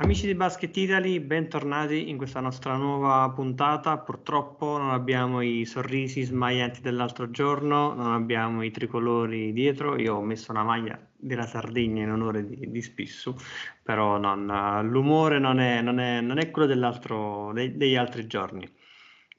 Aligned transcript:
Amici 0.00 0.26
di 0.26 0.36
Basket 0.36 0.76
Italy, 0.76 1.18
bentornati 1.18 2.08
in 2.08 2.18
questa 2.18 2.38
nostra 2.38 2.76
nuova 2.76 3.28
puntata. 3.34 3.98
Purtroppo 3.98 4.78
non 4.78 4.90
abbiamo 4.90 5.40
i 5.40 5.64
sorrisi 5.64 6.22
smaglianti 6.22 6.80
dell'altro 6.80 7.32
giorno, 7.32 7.94
non 7.94 8.12
abbiamo 8.12 8.62
i 8.62 8.70
tricolori 8.70 9.52
dietro. 9.52 9.98
Io 9.98 10.14
ho 10.14 10.22
messo 10.22 10.52
una 10.52 10.62
maglia 10.62 11.04
della 11.16 11.46
Sardegna 11.46 12.04
in 12.04 12.12
onore 12.12 12.46
di, 12.46 12.70
di 12.70 12.80
Spissu, 12.80 13.34
però 13.82 14.18
non, 14.18 14.46
l'umore 14.88 15.40
non 15.40 15.58
è, 15.58 15.82
non, 15.82 15.98
è, 15.98 16.20
non 16.20 16.38
è, 16.38 16.52
quello 16.52 17.52
dei, 17.52 17.76
degli 17.76 17.96
altri 17.96 18.28
giorni. 18.28 18.72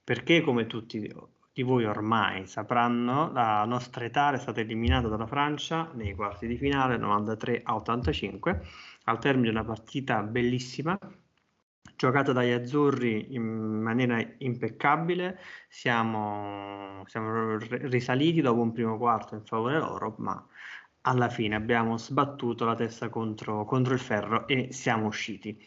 Perché, 0.03 0.41
come 0.41 0.67
tutti 0.67 0.99
di 1.53 1.63
voi 1.63 1.85
ormai 1.85 2.47
sapranno, 2.47 3.31
la 3.31 3.63
nostra 3.65 4.05
Italia 4.05 4.37
è 4.37 4.41
stata 4.41 4.59
eliminata 4.59 5.07
dalla 5.07 5.25
Francia 5.25 5.89
nei 5.93 6.15
quarti 6.15 6.47
di 6.47 6.57
finale 6.57 6.97
93 6.97 7.61
a 7.63 7.75
85 7.75 8.61
al 9.09 9.19
termine 9.19 9.49
di 9.49 9.55
una 9.55 9.65
partita 9.65 10.21
bellissima 10.21 10.97
giocata 11.95 12.31
dagli 12.31 12.51
azzurri 12.51 13.33
in 13.33 13.43
maniera 13.43 14.25
impeccabile, 14.37 15.37
siamo, 15.67 17.03
siamo 17.07 17.57
risaliti 17.57 18.39
dopo 18.39 18.61
un 18.61 18.71
primo 18.71 18.97
quarto 18.97 19.35
in 19.35 19.43
favore 19.43 19.79
loro, 19.79 20.15
ma 20.19 20.47
alla 21.01 21.27
fine 21.27 21.55
abbiamo 21.55 21.97
sbattuto 21.97 22.63
la 22.63 22.75
testa 22.75 23.09
contro, 23.09 23.65
contro 23.65 23.93
il 23.93 23.99
ferro 23.99 24.47
e 24.47 24.71
siamo 24.71 25.07
usciti. 25.07 25.61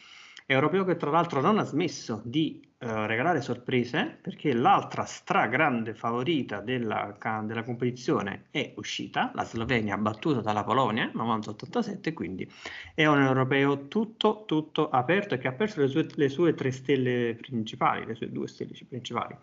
Europeo 0.45 0.83
che 0.83 0.97
tra 0.97 1.09
l'altro 1.09 1.41
non 1.41 1.57
ha 1.57 1.63
smesso 1.63 2.21
di 2.25 2.61
eh, 2.83 3.07
regalare 3.07 3.39
sorprese 3.39 4.17
perché 4.21 4.53
l'altra 4.53 5.05
stragrande 5.05 5.93
favorita 5.93 6.59
della, 6.59 7.15
della, 7.45 7.63
competizione 7.63 8.47
è 8.51 8.73
uscita, 8.75 9.31
la 9.35 9.45
Slovenia 9.45 9.97
battuta 9.97 10.41
dalla 10.41 10.65
Polonia 10.65 11.09
90-87, 11.15 12.13
quindi 12.13 12.49
è 12.93 13.05
un 13.05 13.21
europeo 13.21 13.87
tutto, 13.87 14.43
tutto 14.45 14.89
aperto 14.89 15.33
e 15.33 15.37
che 15.37 15.47
ha 15.47 15.53
perso 15.53 15.79
le 15.79 15.87
sue, 15.87 16.07
le 16.15 16.27
sue 16.27 16.53
tre 16.55 16.71
stelle 16.71 17.37
principali, 17.39 18.05
le 18.05 18.15
sue 18.15 18.29
due 18.29 18.49
stelle 18.49 18.73
principali, 18.85 19.33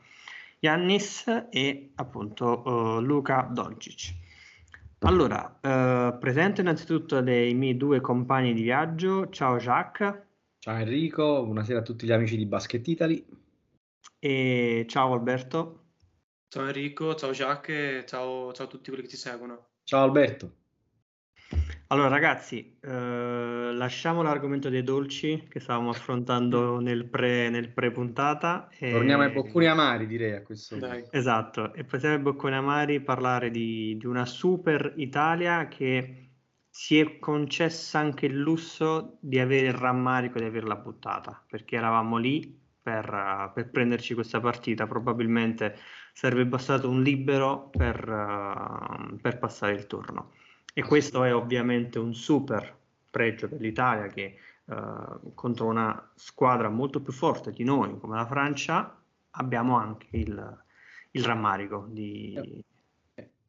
Yannis 0.59 1.47
e 1.48 1.93
appunto 1.95 2.62
uh, 2.62 3.01
Luca 3.01 3.48
Doncic. 3.51 4.12
Allora, 4.98 5.59
uh, 5.62 6.19
presento 6.19 6.61
innanzitutto 6.61 7.23
dei 7.23 7.55
miei 7.55 7.78
due 7.78 8.03
compagni 8.03 8.53
di 8.53 8.61
viaggio, 8.61 9.31
ciao 9.31 9.56
Jacques. 9.56 10.28
Ciao 10.62 10.77
Enrico, 10.77 11.42
buonasera 11.42 11.78
a 11.78 11.83
tutti 11.83 12.05
gli 12.05 12.12
amici 12.12 12.36
di 12.36 12.44
Basket 12.44 12.86
Italy. 12.86 13.25
E 14.19 14.84
ciao 14.86 15.14
Alberto. 15.14 15.84
Ciao 16.48 16.66
Enrico, 16.66 17.14
ciao 17.14 17.30
Jacques 17.30 18.03
e 18.03 18.05
ciao, 18.06 18.53
ciao 18.53 18.66
a 18.66 18.69
tutti 18.69 18.91
quelli 18.91 19.05
che 19.05 19.08
ci 19.08 19.16
seguono. 19.16 19.69
Ciao 19.84 20.03
Alberto. 20.03 20.56
Allora 21.86 22.08
ragazzi, 22.08 22.77
eh, 22.78 23.70
lasciamo 23.72 24.20
l'argomento 24.20 24.69
dei 24.69 24.83
dolci 24.83 25.47
che 25.48 25.61
stavamo 25.61 25.88
affrontando 25.88 26.78
nel, 26.78 27.06
pre, 27.06 27.48
nel 27.48 27.70
pre-puntata. 27.70 28.69
E... 28.78 28.91
Torniamo 28.91 29.22
ai 29.22 29.33
bocconi 29.33 29.66
amari 29.66 30.06
direi 30.06 30.34
a 30.34 30.42
questo 30.42 30.77
punto. 30.77 31.08
Esatto, 31.11 31.72
e 31.72 31.84
possiamo 31.84 32.16
ai 32.16 32.20
bocconi 32.20 32.55
amari 32.55 33.00
parlare 33.00 33.50
di, 33.50 33.97
di 33.97 34.05
una 34.05 34.27
super 34.27 34.92
Italia 34.97 35.69
che 35.69 36.30
si 36.81 36.98
è 36.98 37.19
concessa 37.19 37.98
anche 37.98 38.25
il 38.25 38.39
lusso 38.39 39.19
di 39.20 39.39
avere 39.39 39.67
il 39.67 39.75
rammarico 39.75 40.39
di 40.39 40.47
averla 40.47 40.77
buttata, 40.77 41.45
perché 41.47 41.77
eravamo 41.77 42.17
lì 42.17 42.59
per, 42.81 43.50
per 43.53 43.69
prenderci 43.69 44.14
questa 44.14 44.41
partita, 44.41 44.87
probabilmente 44.87 45.77
sarebbe 46.14 46.47
bastato 46.47 46.89
un 46.89 47.03
libero 47.03 47.69
per, 47.69 47.98
per 49.20 49.39
passare 49.39 49.75
il 49.75 49.87
turno. 49.87 50.33
E 50.72 50.83
questo 50.83 51.22
è 51.22 51.34
ovviamente 51.34 51.98
un 51.98 52.14
super 52.14 52.75
pregio 53.11 53.47
per 53.47 53.61
l'Italia 53.61 54.06
che 54.06 54.39
uh, 54.65 55.34
contro 55.34 55.67
una 55.67 56.11
squadra 56.15 56.71
molto 56.71 57.03
più 57.03 57.12
forte 57.12 57.50
di 57.50 57.62
noi 57.62 57.99
come 57.99 58.16
la 58.16 58.26
Francia 58.26 58.99
abbiamo 59.32 59.76
anche 59.76 60.06
il, 60.12 60.62
il 61.10 61.25
rammarico 61.25 61.87
di, 61.91 62.65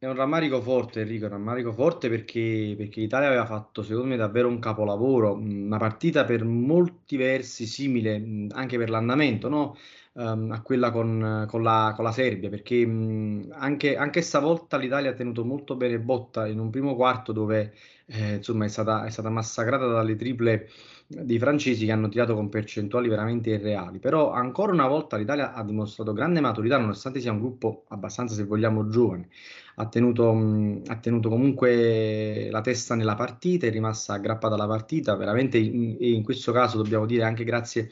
è 0.04 0.08
un 0.08 0.16
rammarico 0.16 0.60
forte, 0.62 1.02
Enrico, 1.02 1.26
un 1.26 1.32
rammarico 1.32 1.72
forte 1.74 2.10
perché, 2.10 2.74
perché 2.76 3.02
l'Italia 3.02 3.28
aveva 3.28 3.46
fatto, 3.46 3.84
secondo 3.84 4.08
me, 4.10 4.16
davvero 4.16 4.48
un 4.48 4.58
capolavoro, 4.58 5.34
una 5.36 5.78
partita 5.78 6.26
per 6.26 6.44
molti 6.44 7.18
versi 7.18 7.68
simile, 7.68 8.48
anche 8.50 8.78
per 8.80 8.90
l'andamento, 8.90 9.48
no? 9.48 9.76
Um, 10.14 10.52
a 10.52 10.62
quella 10.62 10.92
con, 10.92 11.46
con, 11.48 11.64
la, 11.64 11.94
con, 11.96 12.04
la, 12.04 12.12
Serbia, 12.12 12.50
perché 12.50 12.84
um, 12.84 13.48
anche, 13.52 13.96
anche 13.96 14.22
stavolta 14.22 14.78
l'Italia 14.78 15.12
ha 15.12 15.14
tenuto 15.14 15.46
molto 15.46 15.76
bene 15.76 16.00
botta 16.00 16.48
in 16.48 16.60
un 16.60 16.70
primo 16.70 16.96
quarto 16.96 17.32
dove 17.32 17.74
eh, 18.08 18.36
insomma, 18.36 18.66
è 18.66 18.68
stata, 18.68 19.06
è 19.06 19.10
stata 19.10 19.30
massacrata 19.30 19.88
dalle 19.88 20.16
triple 20.16 20.70
dei 21.08 21.40
francesi 21.40 21.86
che 21.86 21.92
hanno 21.92 22.08
tirato 22.08 22.34
con 22.36 22.50
percentuali 22.50 23.10
veramente 23.10 23.50
irreali. 23.52 24.00
Però 24.00 24.32
ancora 24.32 24.72
una 24.72 24.88
volta 24.88 25.18
l'Italia 25.18 25.54
ha 25.54 25.64
dimostrato 25.64 26.14
grande 26.14 26.40
maturità, 26.40 26.78
nonostante 26.78 27.20
sia 27.20 27.32
un 27.32 27.40
gruppo 27.40 27.86
abbastanza, 27.90 28.36
se 28.36 28.44
vogliamo, 28.44 28.88
giovane. 28.88 29.30
Ha 29.76 29.88
tenuto, 29.88 30.34
mh, 30.34 30.84
ha 30.88 30.98
tenuto 30.98 31.30
comunque 31.30 32.50
la 32.52 32.62
testa 32.62 32.96
nella 32.96 33.16
partita, 33.16 33.68
è 33.68 33.72
rimasta 33.72 34.14
aggrappata 34.14 34.56
alla 34.56 34.68
partita, 34.68 35.16
veramente 35.16 35.58
in, 35.58 35.98
in 36.00 36.24
questo 36.24 36.52
caso 36.52 36.78
dobbiamo 36.78 37.06
dire 37.06 37.24
anche 37.24 37.44
grazie 37.44 37.90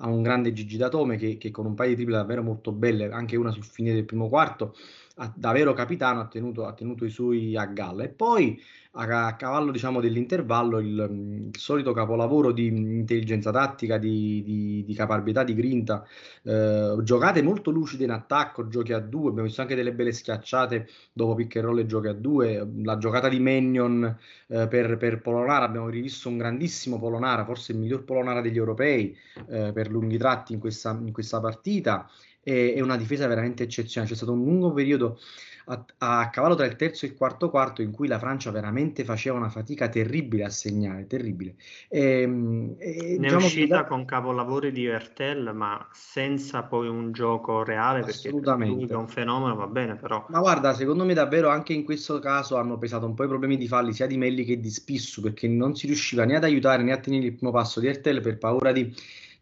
a 0.00 0.08
un 0.08 0.22
grande 0.22 0.52
Gigi 0.52 0.76
Datome 0.76 1.16
che, 1.16 1.36
che 1.36 1.50
con 1.50 1.66
un 1.66 1.74
paio 1.74 1.90
di 1.90 1.96
triple 1.96 2.16
davvero 2.16 2.42
molto 2.42 2.72
belle, 2.72 3.10
anche 3.10 3.36
una 3.36 3.50
sul 3.50 3.64
finire 3.64 3.94
del 3.94 4.04
primo 4.04 4.28
quarto, 4.28 4.74
ha, 5.16 5.32
da 5.34 5.52
vero 5.52 5.72
capitano 5.72 6.20
ha 6.20 6.26
tenuto, 6.26 6.66
ha 6.66 6.72
tenuto 6.72 7.04
i 7.04 7.10
suoi 7.10 7.56
a 7.56 7.66
galla. 7.66 8.04
E 8.04 8.08
poi 8.08 8.60
a, 8.92 9.36
cavallo 9.36 9.70
diciamo, 9.70 10.00
dell'intervallo 10.00 10.78
il, 10.78 11.48
il, 11.52 11.58
solito 11.58 11.92
capolavoro 11.92 12.50
di 12.52 12.66
intelligenza 12.66 13.50
tattica, 13.52 13.98
di, 13.98 14.42
di, 14.42 14.84
di 14.84 14.94
caparbietà, 14.94 15.44
di 15.44 15.54
grinta, 15.54 16.04
eh, 16.42 16.96
giocate 17.02 17.42
molto 17.42 17.70
lucide 17.70 18.04
in 18.04 18.10
attacco, 18.10 18.66
giochi 18.68 18.92
a 18.92 18.98
due, 18.98 19.28
abbiamo 19.28 19.46
visto 19.46 19.60
anche 19.60 19.76
delle 19.76 19.92
belle 19.92 20.12
schiacciate 20.12 20.88
dopo 21.12 21.34
pick 21.34 21.56
and 21.56 21.64
roll 21.66 21.78
e 21.78 21.86
giochi 21.86 22.08
a 22.08 22.12
due, 22.12 22.68
la 22.82 22.98
giocata 22.98 23.28
di 23.28 23.38
Mennion 23.38 24.16
eh, 24.48 24.66
per, 24.66 24.96
per, 24.96 25.20
Polonara, 25.20 25.64
abbiamo 25.64 25.88
rivisto 25.88 26.28
un 26.28 26.38
grandissimo 26.38 26.98
Polonara, 26.98 27.44
forse 27.44 27.72
il 27.72 27.78
miglior 27.78 28.04
Polonara 28.04 28.40
degli 28.40 28.56
europei 28.56 29.16
eh, 29.48 29.70
per 29.72 29.88
lunghi 29.90 30.18
tratti 30.18 30.52
in 30.52 30.58
questa, 30.58 30.90
in 31.00 31.12
questa 31.12 31.40
partita 31.40 32.08
e 32.42 32.80
una 32.80 32.96
difesa 32.96 33.26
veramente 33.26 33.64
eccezionale, 33.64 34.10
c'è 34.10 34.16
stato 34.16 34.32
un 34.32 34.42
lungo 34.42 34.72
periodo 34.72 35.20
a, 35.70 35.84
a, 35.98 36.30
cavallo 36.30 36.56
tra 36.56 36.66
il 36.66 36.74
terzo 36.74 37.04
e 37.04 37.10
il 37.10 37.14
quarto 37.14 37.48
quarto 37.48 37.80
in 37.80 37.92
cui 37.92 38.08
la 38.08 38.18
Francia 38.18 38.50
veramente 38.50 39.04
faceva 39.04 39.36
una 39.36 39.48
fatica 39.48 39.88
terribile 39.88 40.44
a 40.44 40.50
segnare, 40.50 41.06
terribile. 41.06 41.54
Ehm, 41.88 42.74
e, 42.78 42.96
e, 42.96 43.02
ne 43.12 43.18
diciamo 43.18 43.40
è 43.40 43.44
uscita 43.44 43.82
che... 43.82 43.88
con 43.88 44.04
capolavori 44.04 44.72
di 44.72 44.86
Ertel, 44.86 45.52
ma 45.54 45.88
senza 45.92 46.64
poi 46.64 46.88
un 46.88 47.12
gioco 47.12 47.62
reale, 47.62 48.02
perché 48.02 48.30
è 48.30 48.94
un 48.94 49.08
fenomeno, 49.08 49.54
va 49.54 49.66
bene, 49.66 49.94
però... 49.94 50.26
Ma 50.28 50.40
guarda, 50.40 50.74
secondo 50.74 51.04
me 51.04 51.14
davvero 51.14 51.48
anche 51.48 51.72
in 51.72 51.84
questo 51.84 52.18
caso 52.18 52.56
hanno 52.56 52.76
pesato 52.76 53.06
un 53.06 53.14
po' 53.14 53.24
i 53.24 53.28
problemi 53.28 53.56
di 53.56 53.68
falli 53.68 53.92
sia 53.92 54.06
di 54.06 54.16
Melli 54.16 54.44
che 54.44 54.58
di 54.58 54.70
Spissu, 54.70 55.22
perché 55.22 55.46
non 55.46 55.76
si 55.76 55.86
riusciva 55.86 56.24
né 56.24 56.36
ad 56.36 56.44
aiutare 56.44 56.82
né 56.82 56.92
a 56.92 56.98
tenere 56.98 57.26
il 57.26 57.34
primo 57.34 57.52
passo 57.52 57.78
di 57.78 57.86
Ertel 57.86 58.20
per 58.20 58.38
paura 58.38 58.72
di 58.72 58.92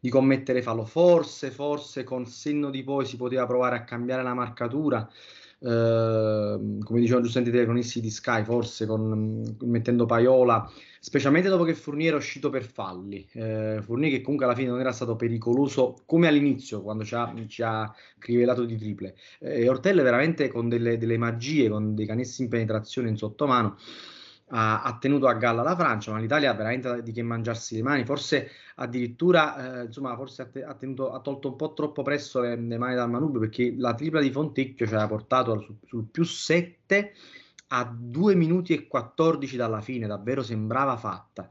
di 0.01 0.11
commettere 0.11 0.63
fallo. 0.63 0.85
Forse, 0.85 1.51
forse 1.51 2.05
con 2.05 2.27
senno 2.27 2.71
di 2.71 2.83
poi 2.83 3.05
si 3.05 3.17
poteva 3.17 3.47
provare 3.47 3.77
a 3.77 3.85
cambiare 3.85 4.23
la 4.23 4.35
marcatura, 4.35 5.09
Ehm, 5.61 6.83
come 6.85 7.01
dicevano 7.01 7.25
giustamente 7.25 7.51
i 7.51 7.59
telecronisti 7.59 8.01
di 8.01 8.11
Sky, 8.11 8.45
forse 8.45 8.87
con, 8.87 9.57
mettendo 9.63 10.07
Paiola, 10.07 10.71
specialmente 11.01 11.49
dopo 11.49 11.65
che 11.65 11.75
Fournier 11.75 12.13
è 12.13 12.17
uscito 12.17 12.51
per 12.51 12.65
falli. 12.65 13.27
Eh, 13.33 13.81
Fournier 13.83 14.11
che 14.11 14.21
comunque 14.21 14.47
alla 14.47 14.55
fine 14.55 14.69
non 14.69 14.81
era 14.81 14.93
stato 14.93 15.17
pericoloso 15.17 15.97
come 16.07 16.29
all'inizio, 16.29 16.83
quando 16.83 17.05
ci 17.05 17.15
ha, 17.15 17.35
ci 17.49 17.63
ha 17.63 17.93
crivelato 18.19 18.65
di 18.65 18.77
triple. 18.77 19.17
Eh, 19.41 19.69
Ortelle 19.69 20.03
veramente 20.03 20.49
con 20.49 20.69
delle, 20.69 20.97
delle 20.99 21.19
magie, 21.19 21.69
con 21.69 21.95
dei 21.95 22.07
canessi 22.07 22.43
in 22.43 22.49
penetrazione 22.49 23.09
in 23.09 23.17
sottomano 23.17 23.77
ha, 24.51 24.83
ha, 24.83 24.99
tenuto 24.99 25.27
a 25.27 25.35
galla 25.35 25.63
la 25.63 25.77
Francia, 25.77 26.13
ma 26.13 26.19
l'Italia 26.19 26.51
ha 26.51 26.55
veramente 26.55 27.03
di 27.03 27.13
che 27.13 27.23
mangiarsi 27.23 27.77
le 27.77 27.83
mani, 27.83 28.05
forse 28.05 28.51
addirittura 28.77 29.81
eh, 29.81 29.85
insomma, 29.87 30.15
forse 30.17 30.43
ha, 30.43 30.47
te, 30.47 30.65
ha, 30.65 30.75
tenuto, 30.75 31.13
ha, 31.13 31.21
tolto 31.21 31.49
un 31.49 31.57
po' 31.57 31.73
troppo 31.75 32.03
presto 32.03 32.41
le, 32.41 32.57
le 32.57 32.79
mani 32.79 32.95
dal 32.95 33.11
manubrio 33.11 33.41
perché 33.41 33.75
la 33.77 33.95
tripla 33.95 34.21
di 34.21 34.31
Fontecchio 34.31 34.87
ci 34.87 34.93
aveva 34.93 35.09
portato 35.09 35.61
su, 35.61 35.77
sul 35.87 36.05
più 36.05 36.25
7 36.25 37.13
a 37.69 37.95
2 37.95 38.35
minuti 38.35 38.73
e 38.73 38.87
14 38.87 39.57
dalla 39.57 39.81
fine, 39.81 40.07
davvero 40.07 40.43
sembrava 40.43 40.97
fatta. 40.97 41.49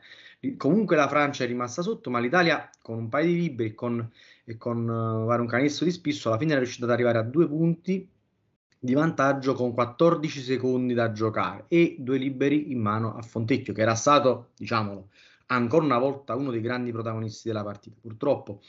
Comunque 0.56 0.96
la 0.96 1.08
Francia 1.08 1.44
è 1.44 1.48
rimasta 1.48 1.82
sotto, 1.82 2.10
ma 2.10 2.20
l'Italia 2.20 2.70
con 2.82 2.98
un 2.98 3.10
paio 3.10 3.28
di 3.28 3.40
libri 3.40 3.74
con, 3.74 4.10
e 4.44 4.58
con 4.58 4.88
uh, 4.88 5.28
un 5.28 5.48
canestro 5.48 5.86
di 5.86 5.92
spisso 5.92 6.30
alla 6.30 6.38
fine 6.38 6.54
è 6.54 6.58
riuscita 6.58 6.86
ad 6.86 6.92
arrivare 6.92 7.18
a 7.18 7.24
due 7.24 7.48
punti 7.48 8.08
di 8.80 8.94
vantaggio 8.94 9.54
con 9.54 9.74
14 9.74 10.42
secondi 10.42 10.94
da 10.94 11.12
giocare 11.12 11.66
e 11.68 11.96
due 12.00 12.18
liberi 12.18 12.72
in 12.72 12.80
mano 12.80 13.16
a 13.16 13.22
Fontecchio, 13.22 13.74
che 13.74 13.82
era 13.82 13.96
stato, 13.96 14.50
diciamolo, 14.58 15.10
ancora 15.48 15.86
una 15.86 15.98
volta 15.98 16.36
uno 16.36 16.52
dei 16.52 16.62
grandi 16.62 16.92
protagonisti 16.92 17.48
della 17.48 17.64
partita. 17.64 17.98
Purtroppo 18.02 18.62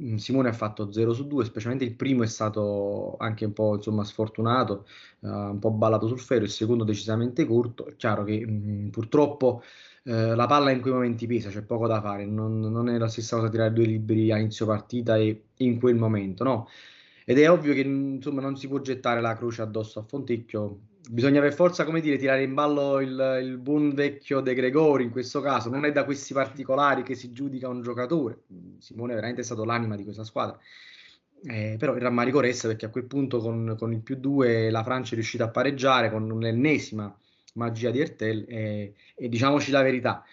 mm, 0.00 0.16
Simone 0.16 0.48
ha 0.48 0.52
fatto 0.52 0.90
0 0.92 1.12
su 1.12 1.26
2, 1.26 1.44
specialmente 1.44 1.84
il 1.84 1.94
primo 1.94 2.22
è 2.22 2.26
stato 2.26 3.16
anche 3.18 3.44
un 3.44 3.52
po' 3.52 3.76
insomma, 3.76 4.04
sfortunato, 4.04 4.86
uh, 5.20 5.28
un 5.28 5.58
po' 5.58 5.70
ballato 5.70 6.06
sul 6.06 6.20
ferro, 6.20 6.44
il 6.44 6.50
secondo 6.50 6.84
decisamente 6.84 7.46
corto. 7.46 7.86
È 7.86 7.96
chiaro 7.96 8.24
che 8.24 8.44
mh, 8.44 8.50
mm, 8.50 8.88
purtroppo 8.88 9.62
uh, 10.04 10.34
la 10.34 10.46
palla 10.46 10.70
in 10.70 10.80
quei 10.80 10.92
momenti 10.94 11.26
pesa, 11.26 11.50
c'è 11.50 11.62
poco 11.62 11.86
da 11.86 12.00
fare, 12.00 12.24
non, 12.26 12.60
non, 12.60 12.88
è 12.88 12.98
la 12.98 13.08
stessa 13.08 13.36
cosa 13.36 13.48
tirare 13.50 13.72
due 13.72 13.84
libri 13.86 14.32
a 14.32 14.38
inizio 14.38 14.66
partita 14.66 15.16
e 15.16 15.44
in 15.58 15.78
quel 15.78 15.96
momento, 15.96 16.44
no? 16.44 16.68
Ed 17.28 17.40
è 17.40 17.50
ovvio 17.50 17.74
che 17.74 17.80
insomma, 17.80 18.40
non 18.40 18.56
si 18.56 18.68
può 18.68 18.78
gettare 18.78 19.20
la 19.20 19.34
croce 19.34 19.60
addosso 19.60 19.98
a 19.98 20.04
Fontecchio, 20.04 20.78
bisogna 21.10 21.40
per 21.40 21.54
forza, 21.54 21.84
come 21.84 22.00
dire, 22.00 22.18
tirare 22.18 22.44
in 22.44 22.54
ballo 22.54 23.00
il, 23.00 23.40
il, 23.42 23.58
buon 23.58 23.94
vecchio 23.94 24.38
De 24.38 24.54
Gregori 24.54 25.02
in 25.02 25.10
questo 25.10 25.40
caso, 25.40 25.68
non 25.68 25.84
è 25.84 25.90
da 25.90 26.04
questi 26.04 26.32
particolari 26.32 27.02
che 27.02 27.16
si 27.16 27.32
giudica 27.32 27.68
un 27.68 27.82
giocatore. 27.82 28.42
Simone 28.78 29.10
è 29.10 29.14
veramente 29.16 29.42
stato 29.42 29.64
l'anima 29.64 29.96
di 29.96 30.04
questa 30.04 30.22
squadra. 30.22 30.56
Eh, 31.42 31.74
però 31.76 31.96
il 31.96 32.00
rammarico 32.00 32.38
resta 32.38 32.68
perché 32.68 32.86
a 32.86 32.90
quel 32.90 33.06
punto 33.06 33.38
con, 33.38 33.74
con, 33.76 33.92
il 33.92 34.02
più 34.02 34.14
2 34.14 34.70
la 34.70 34.84
Francia 34.84 35.10
è 35.10 35.14
riuscita 35.14 35.46
a 35.46 35.48
pareggiare 35.48 36.12
con 36.12 36.30
un'ennesima 36.30 37.12
magia 37.54 37.90
di 37.90 37.98
Ertel 37.98 38.44
e, 38.46 38.94
e 39.16 39.28
diciamoci 39.28 39.72
la 39.72 39.82
verità, 39.82 40.24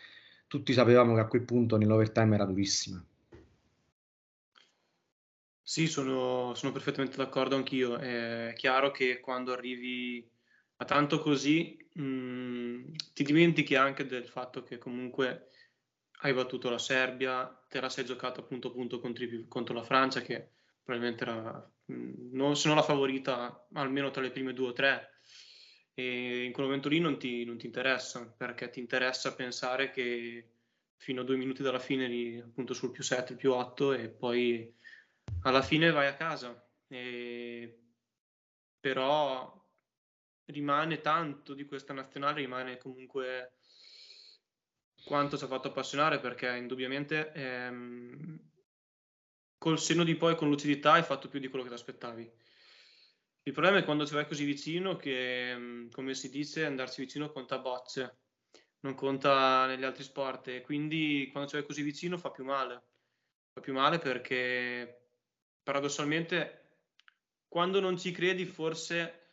tutti 0.45 0.73
sapevamo 0.73 1.15
che 1.15 1.21
a 1.21 1.27
quel 1.27 1.41
punto 1.41 1.75
nell'overtime 1.75 2.35
era 2.35 2.45
durissima. 2.45 3.03
Sì, 5.65 5.87
sono, 5.87 6.53
sono 6.55 6.71
perfettamente 6.73 7.15
d'accordo 7.17 7.55
anch'io. 7.55 7.97
È 7.97 8.53
chiaro 8.55 8.91
che 8.91 9.19
quando 9.21 9.53
arrivi 9.53 10.29
ma 10.75 10.85
tanto 10.85 11.19
così 11.19 11.77
mh, 11.93 12.03
mm, 12.03 12.93
ti 13.13 13.23
dimentichi 13.23 13.75
anche 13.75 14.05
del 14.05 14.27
fatto 14.27 14.63
che 14.63 14.77
comunque 14.77 15.51
hai 16.21 16.33
battuto 16.33 16.69
la 16.69 16.77
Serbia, 16.79 17.45
te 17.69 17.79
la 17.79 17.89
sei 17.89 18.05
giocata 18.05 18.41
punto 18.41 18.69
a 18.69 18.71
punto 18.71 18.99
contro, 18.99 19.25
contro 19.47 19.73
la 19.73 19.83
Francia 19.83 20.21
che 20.21 20.49
probabilmente 20.83 21.23
era, 21.23 21.71
mh, 21.85 21.93
mm, 21.93 22.13
non, 22.33 22.55
se 22.57 22.67
non 22.67 22.77
la 22.77 22.83
favorita 22.83 23.67
almeno 23.73 24.11
tra 24.11 24.21
le 24.21 24.31
prime 24.31 24.53
due 24.53 24.69
o 24.69 24.73
tre 24.73 25.11
e 25.93 26.43
in 26.43 26.51
quel 26.51 26.65
momento 26.65 26.89
lì 26.89 26.99
non 26.99 27.17
ti, 27.19 27.45
non 27.45 27.57
ti 27.57 27.67
interessa 27.67 28.25
perché 28.25 28.69
ti 28.69 28.79
interessa 28.79 29.35
pensare 29.35 29.91
che 29.91 30.49
fino 30.97 31.21
a 31.21 31.23
due 31.23 31.37
minuti 31.37 31.61
dalla 31.63 31.79
fine 31.79 32.05
eri 32.05 32.39
appunto 32.39 32.73
sul 32.73 32.91
più 32.91 33.03
7, 33.03 33.35
più 33.35 33.53
8 33.53 33.93
e 33.93 34.09
poi 34.09 34.73
alla 35.43 35.61
fine 35.61 35.91
vai 35.91 36.07
a 36.07 36.15
casa. 36.15 36.67
E... 36.87 37.79
Però 38.79 39.61
rimane 40.45 41.01
tanto 41.01 41.53
di 41.53 41.65
questa 41.65 41.93
nazionale, 41.93 42.41
rimane 42.41 42.77
comunque 42.77 43.53
quanto 45.03 45.37
ci 45.37 45.43
ha 45.43 45.47
fatto 45.47 45.69
appassionare 45.69 46.19
perché 46.19 46.55
indubbiamente 46.55 47.31
ehm, 47.33 48.39
col 49.57 49.79
senno 49.79 50.03
di 50.03 50.15
poi 50.15 50.35
con 50.35 50.49
lucidità 50.49 50.93
hai 50.93 51.03
fatto 51.03 51.29
più 51.29 51.39
di 51.39 51.47
quello 51.47 51.63
che 51.63 51.69
ti 51.69 51.75
aspettavi. 51.75 52.31
Il 53.45 53.51
problema 53.51 53.77
è 53.77 53.83
quando 53.83 54.05
ci 54.05 54.13
vai 54.13 54.25
così 54.25 54.45
vicino 54.45 54.95
che, 54.95 55.51
ehm, 55.51 55.89
come 55.91 56.13
si 56.13 56.29
dice, 56.29 56.65
andarci 56.65 57.01
vicino 57.01 57.31
conta 57.31 57.59
bocce, 57.59 58.19
non 58.81 58.95
conta 58.95 59.65
negli 59.65 59.83
altri 59.83 60.03
sport 60.03 60.47
e 60.49 60.61
quindi 60.61 61.29
quando 61.31 61.49
ci 61.49 61.55
vai 61.57 61.65
così 61.65 61.81
vicino 61.81 62.17
fa 62.17 62.31
più 62.31 62.45
male. 62.45 62.83
Fa 63.53 63.61
più 63.61 63.73
male 63.73 63.99
perché 63.99 65.02
paradossalmente 65.63 66.59
quando 67.47 67.79
non 67.79 67.97
ci 67.97 68.11
credi 68.11 68.45
forse 68.45 69.23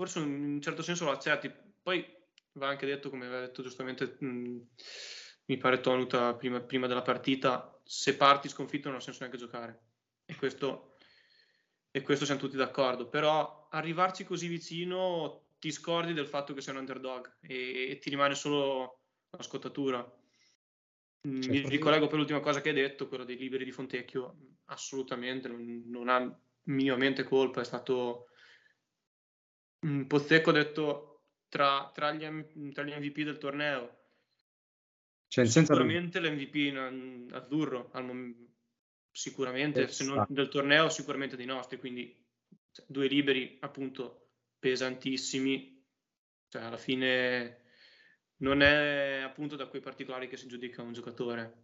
forse 0.00 0.18
in 0.20 0.54
un 0.54 0.60
certo 0.60 0.82
senso 0.82 1.04
lo 1.04 1.10
accetti. 1.10 1.52
Poi 1.82 2.04
va 2.52 2.68
anche 2.68 2.86
detto, 2.86 3.10
come 3.10 3.26
aveva 3.26 3.40
detto 3.40 3.62
giustamente, 3.62 4.16
mh, 4.18 4.68
mi 5.46 5.56
pare 5.58 5.80
Tonuta 5.80 6.34
prima, 6.34 6.60
prima, 6.60 6.86
della 6.86 7.02
partita, 7.02 7.78
se 7.84 8.16
parti 8.16 8.48
sconfitto 8.48 8.88
non 8.88 8.98
ha 8.98 9.00
senso 9.00 9.20
neanche 9.20 9.38
giocare. 9.38 9.82
E 10.24 10.36
questo, 10.36 10.96
e 11.90 12.02
questo 12.02 12.24
siamo 12.24 12.40
tutti 12.40 12.56
d'accordo. 12.56 13.08
Però 13.08 13.68
arrivarci 13.70 14.24
così 14.24 14.48
vicino 14.48 15.48
ti 15.58 15.70
scordi 15.70 16.14
del 16.14 16.26
fatto 16.26 16.54
che 16.54 16.62
sei 16.62 16.72
un 16.74 16.80
underdog 16.80 17.36
e, 17.40 17.90
e 17.90 17.98
ti 17.98 18.08
rimane 18.08 18.34
solo 18.34 19.00
la 19.30 19.42
scottatura. 19.42 20.19
Certo. 21.22 21.48
Mi 21.48 21.68
ricollego 21.68 22.06
per 22.06 22.18
l'ultima 22.18 22.40
cosa 22.40 22.60
che 22.60 22.70
hai 22.70 22.74
detto, 22.74 23.08
quella 23.08 23.24
dei 23.24 23.36
liberi 23.36 23.64
di 23.64 23.72
Fontecchio, 23.72 24.36
assolutamente, 24.66 25.48
non, 25.48 25.84
non 25.86 26.08
ha 26.08 26.40
minimamente 26.64 27.24
colpa, 27.24 27.60
è 27.60 27.64
stato 27.64 28.30
Mm, 29.86 30.02
Pozzecco 30.02 30.52
detto 30.52 31.22
tra, 31.48 31.90
tra, 31.94 32.12
gli, 32.12 32.72
tra, 32.72 32.82
gli, 32.82 32.92
MVP 32.92 33.22
del 33.22 33.38
torneo. 33.38 33.98
Cioè, 35.26 35.46
sicuramente 35.46 36.20
senza... 36.20 36.30
l'MVP 36.30 36.54
in, 36.56 37.28
azzurro, 37.32 37.90
al, 37.92 38.34
sicuramente, 39.10 39.88
se 39.88 40.04
non 40.04 40.26
del 40.28 40.48
torneo, 40.48 40.88
sicuramente 40.88 41.36
dei 41.36 41.46
nostri. 41.46 41.78
Quindi 41.78 42.26
cioè, 42.72 42.84
due 42.88 43.06
liberi 43.06 43.58
appunto 43.60 44.32
pesantissimi. 44.58 45.78
Cioè, 46.48 46.62
alla 46.62 46.76
fine 46.76 47.62
non 48.40 48.62
è 48.62 49.20
appunto 49.24 49.56
da 49.56 49.66
quei 49.66 49.80
particolari 49.80 50.28
che 50.28 50.36
si 50.36 50.46
giudica 50.46 50.82
un 50.82 50.92
giocatore. 50.92 51.54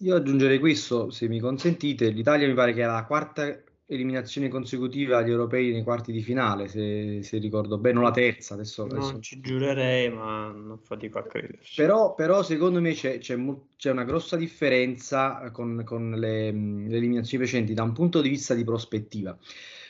Io 0.00 0.14
aggiungerei 0.14 0.58
questo, 0.58 1.10
se 1.10 1.26
mi 1.28 1.40
consentite, 1.40 2.10
l'Italia 2.10 2.46
mi 2.46 2.54
pare 2.54 2.74
che 2.74 2.82
è 2.82 2.86
la 2.86 3.04
quarta 3.06 3.62
eliminazione 3.88 4.48
consecutiva 4.48 5.18
agli 5.18 5.30
europei 5.30 5.70
nei 5.70 5.84
quarti 5.84 6.10
di 6.10 6.20
finale, 6.20 6.66
se, 6.66 7.22
se 7.22 7.38
ricordo 7.38 7.78
bene, 7.78 7.98
o 7.98 8.02
la 8.02 8.10
terza. 8.10 8.54
Adesso, 8.54 8.86
non 8.86 8.98
adesso... 8.98 9.20
ci 9.20 9.40
giurerei, 9.40 10.10
ma 10.10 10.50
non 10.50 10.78
fatico 10.78 11.18
a 11.18 11.22
crederci. 11.22 11.80
Però, 11.80 12.14
però 12.14 12.42
secondo 12.42 12.80
me 12.80 12.92
c'è, 12.92 13.18
c'è, 13.18 13.38
c'è, 13.76 13.90
una 13.90 14.04
grossa 14.04 14.36
differenza 14.36 15.50
con, 15.52 15.82
con 15.84 16.10
le, 16.10 16.50
le, 16.50 16.96
eliminazioni 16.96 17.44
precedenti 17.44 17.74
da 17.74 17.84
un 17.84 17.92
punto 17.92 18.20
di 18.20 18.28
vista 18.28 18.54
di 18.54 18.64
prospettiva. 18.64 19.36